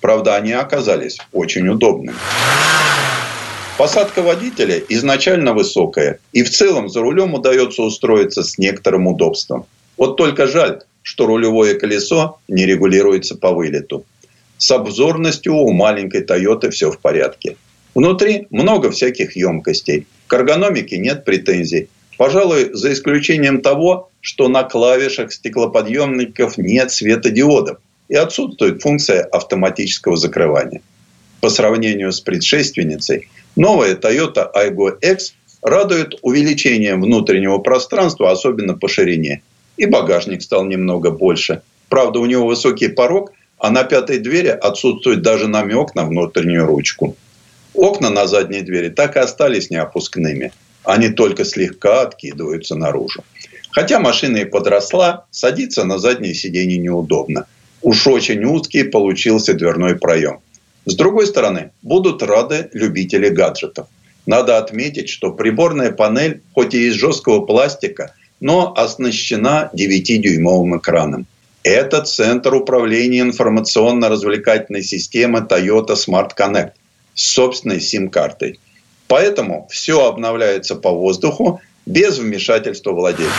[0.00, 2.16] Правда, они оказались очень удобными.
[3.76, 9.66] Посадка водителя изначально высокая, и в целом за рулем удается устроиться с некоторым удобством.
[9.96, 14.04] Вот только жаль, что рулевое колесо не регулируется по вылету.
[14.58, 17.56] С обзорностью у маленькой Тойоты все в порядке.
[17.94, 20.06] Внутри много всяких емкостей.
[20.26, 21.88] К эргономике нет претензий.
[22.16, 27.78] Пожалуй, за исключением того, что на клавишах стеклоподъемников нет светодиодов
[28.08, 30.82] и отсутствует функция автоматического закрывания.
[31.40, 39.42] По сравнению с предшественницей, новая Toyota Aygo X радует увеличением внутреннего пространства, особенно по ширине.
[39.76, 41.62] И багажник стал немного больше.
[41.88, 47.16] Правда, у него высокий порог, а на пятой двери отсутствует даже намек на внутреннюю ручку.
[47.74, 50.52] Окна на задней двери так и остались неопускными.
[50.84, 53.22] Они только слегка откидываются наружу.
[53.70, 57.46] Хотя машина и подросла, садиться на заднее сиденье неудобно.
[57.82, 60.40] Уж очень узкий получился дверной проем.
[60.84, 63.88] С другой стороны, будут рады любители гаджетов.
[64.26, 71.26] Надо отметить, что приборная панель, хоть и из жесткого пластика, но оснащена 9-дюймовым экраном.
[71.62, 76.72] Это центр управления информационно-развлекательной системы Toyota Smart Connect
[77.14, 78.60] с собственной сим-картой.
[79.08, 83.32] Поэтому все обновляется по воздуху без вмешательства владельца.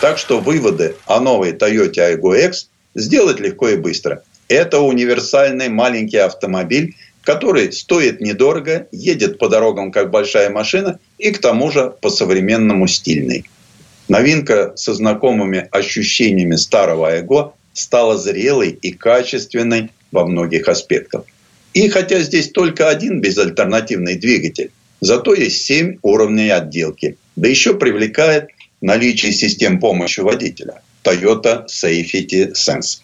[0.00, 4.22] Так что выводы о новой Toyota Aygo X сделать легко и быстро.
[4.48, 11.38] Это универсальный маленький автомобиль, который стоит недорого, едет по дорогам как большая машина и к
[11.38, 13.46] тому же по-современному стильный.
[14.08, 21.24] Новинка со знакомыми ощущениями старого Эго стала зрелой и качественной во многих аспектах.
[21.74, 27.18] И хотя здесь только один безальтернативный двигатель, зато есть 7 уровней отделки.
[27.34, 28.48] Да еще привлекает
[28.80, 33.00] наличие систем помощи водителя Toyota Safety Sense.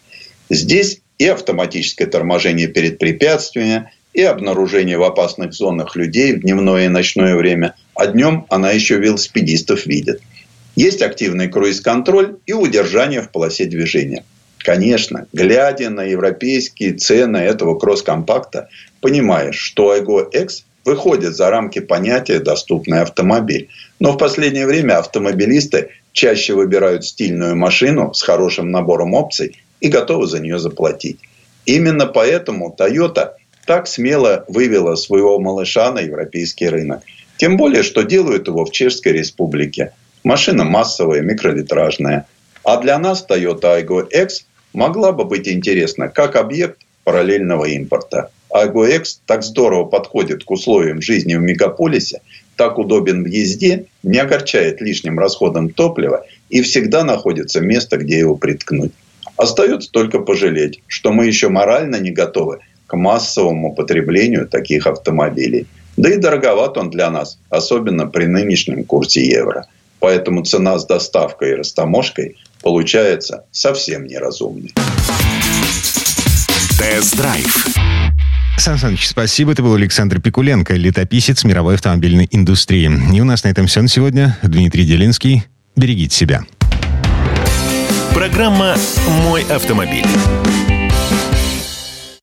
[0.49, 6.87] Здесь и автоматическое торможение перед препятствиями, и обнаружение в опасных зонах людей в дневное и
[6.87, 7.73] ночное время.
[7.95, 10.21] А днем она еще велосипедистов видит–
[10.75, 14.23] есть активный круиз-контроль и удержание в полосе движения.
[14.57, 18.69] Конечно, глядя на европейские цены этого кросс-компакта,
[19.01, 23.69] понимаешь, что Айго X выходит за рамки понятия «доступный автомобиль».
[23.99, 30.27] Но в последнее время автомобилисты чаще выбирают стильную машину с хорошим набором опций и готовы
[30.27, 31.19] за нее заплатить.
[31.65, 33.31] Именно поэтому Toyota
[33.65, 37.03] так смело вывела своего малыша на европейский рынок.
[37.37, 39.91] Тем более, что делают его в Чешской Республике–
[40.23, 42.25] Машина массовая, микролитражная.
[42.63, 48.29] А для нас Toyota Aygo X могла бы быть интересна как объект параллельного импорта.
[48.49, 52.21] Агоэкс так здорово подходит к условиям жизни в мегаполисе,
[52.55, 58.35] так удобен в езде, не огорчает лишним расходом топлива и всегда находится место, где его
[58.35, 58.91] приткнуть.
[59.37, 65.65] Остается только пожалеть, что мы еще морально не готовы к массовому потреблению таких автомобилей.
[65.97, 69.65] Да и дороговат он для нас, особенно при нынешнем курсе евро.
[70.03, 74.73] Поэтому цена с доставкой и растаможкой получается совсем неразумной.
[76.77, 77.67] Тест-драйв.
[78.57, 79.53] Сан Саныч, спасибо.
[79.53, 82.91] Это был Александр Пикуленко, летописец мировой автомобильной индустрии.
[83.15, 84.37] И у нас на этом все на сегодня.
[84.43, 85.45] Дмитрий Делинский.
[85.77, 86.43] Берегите себя.
[88.13, 88.75] Программа
[89.23, 90.03] «Мой автомобиль».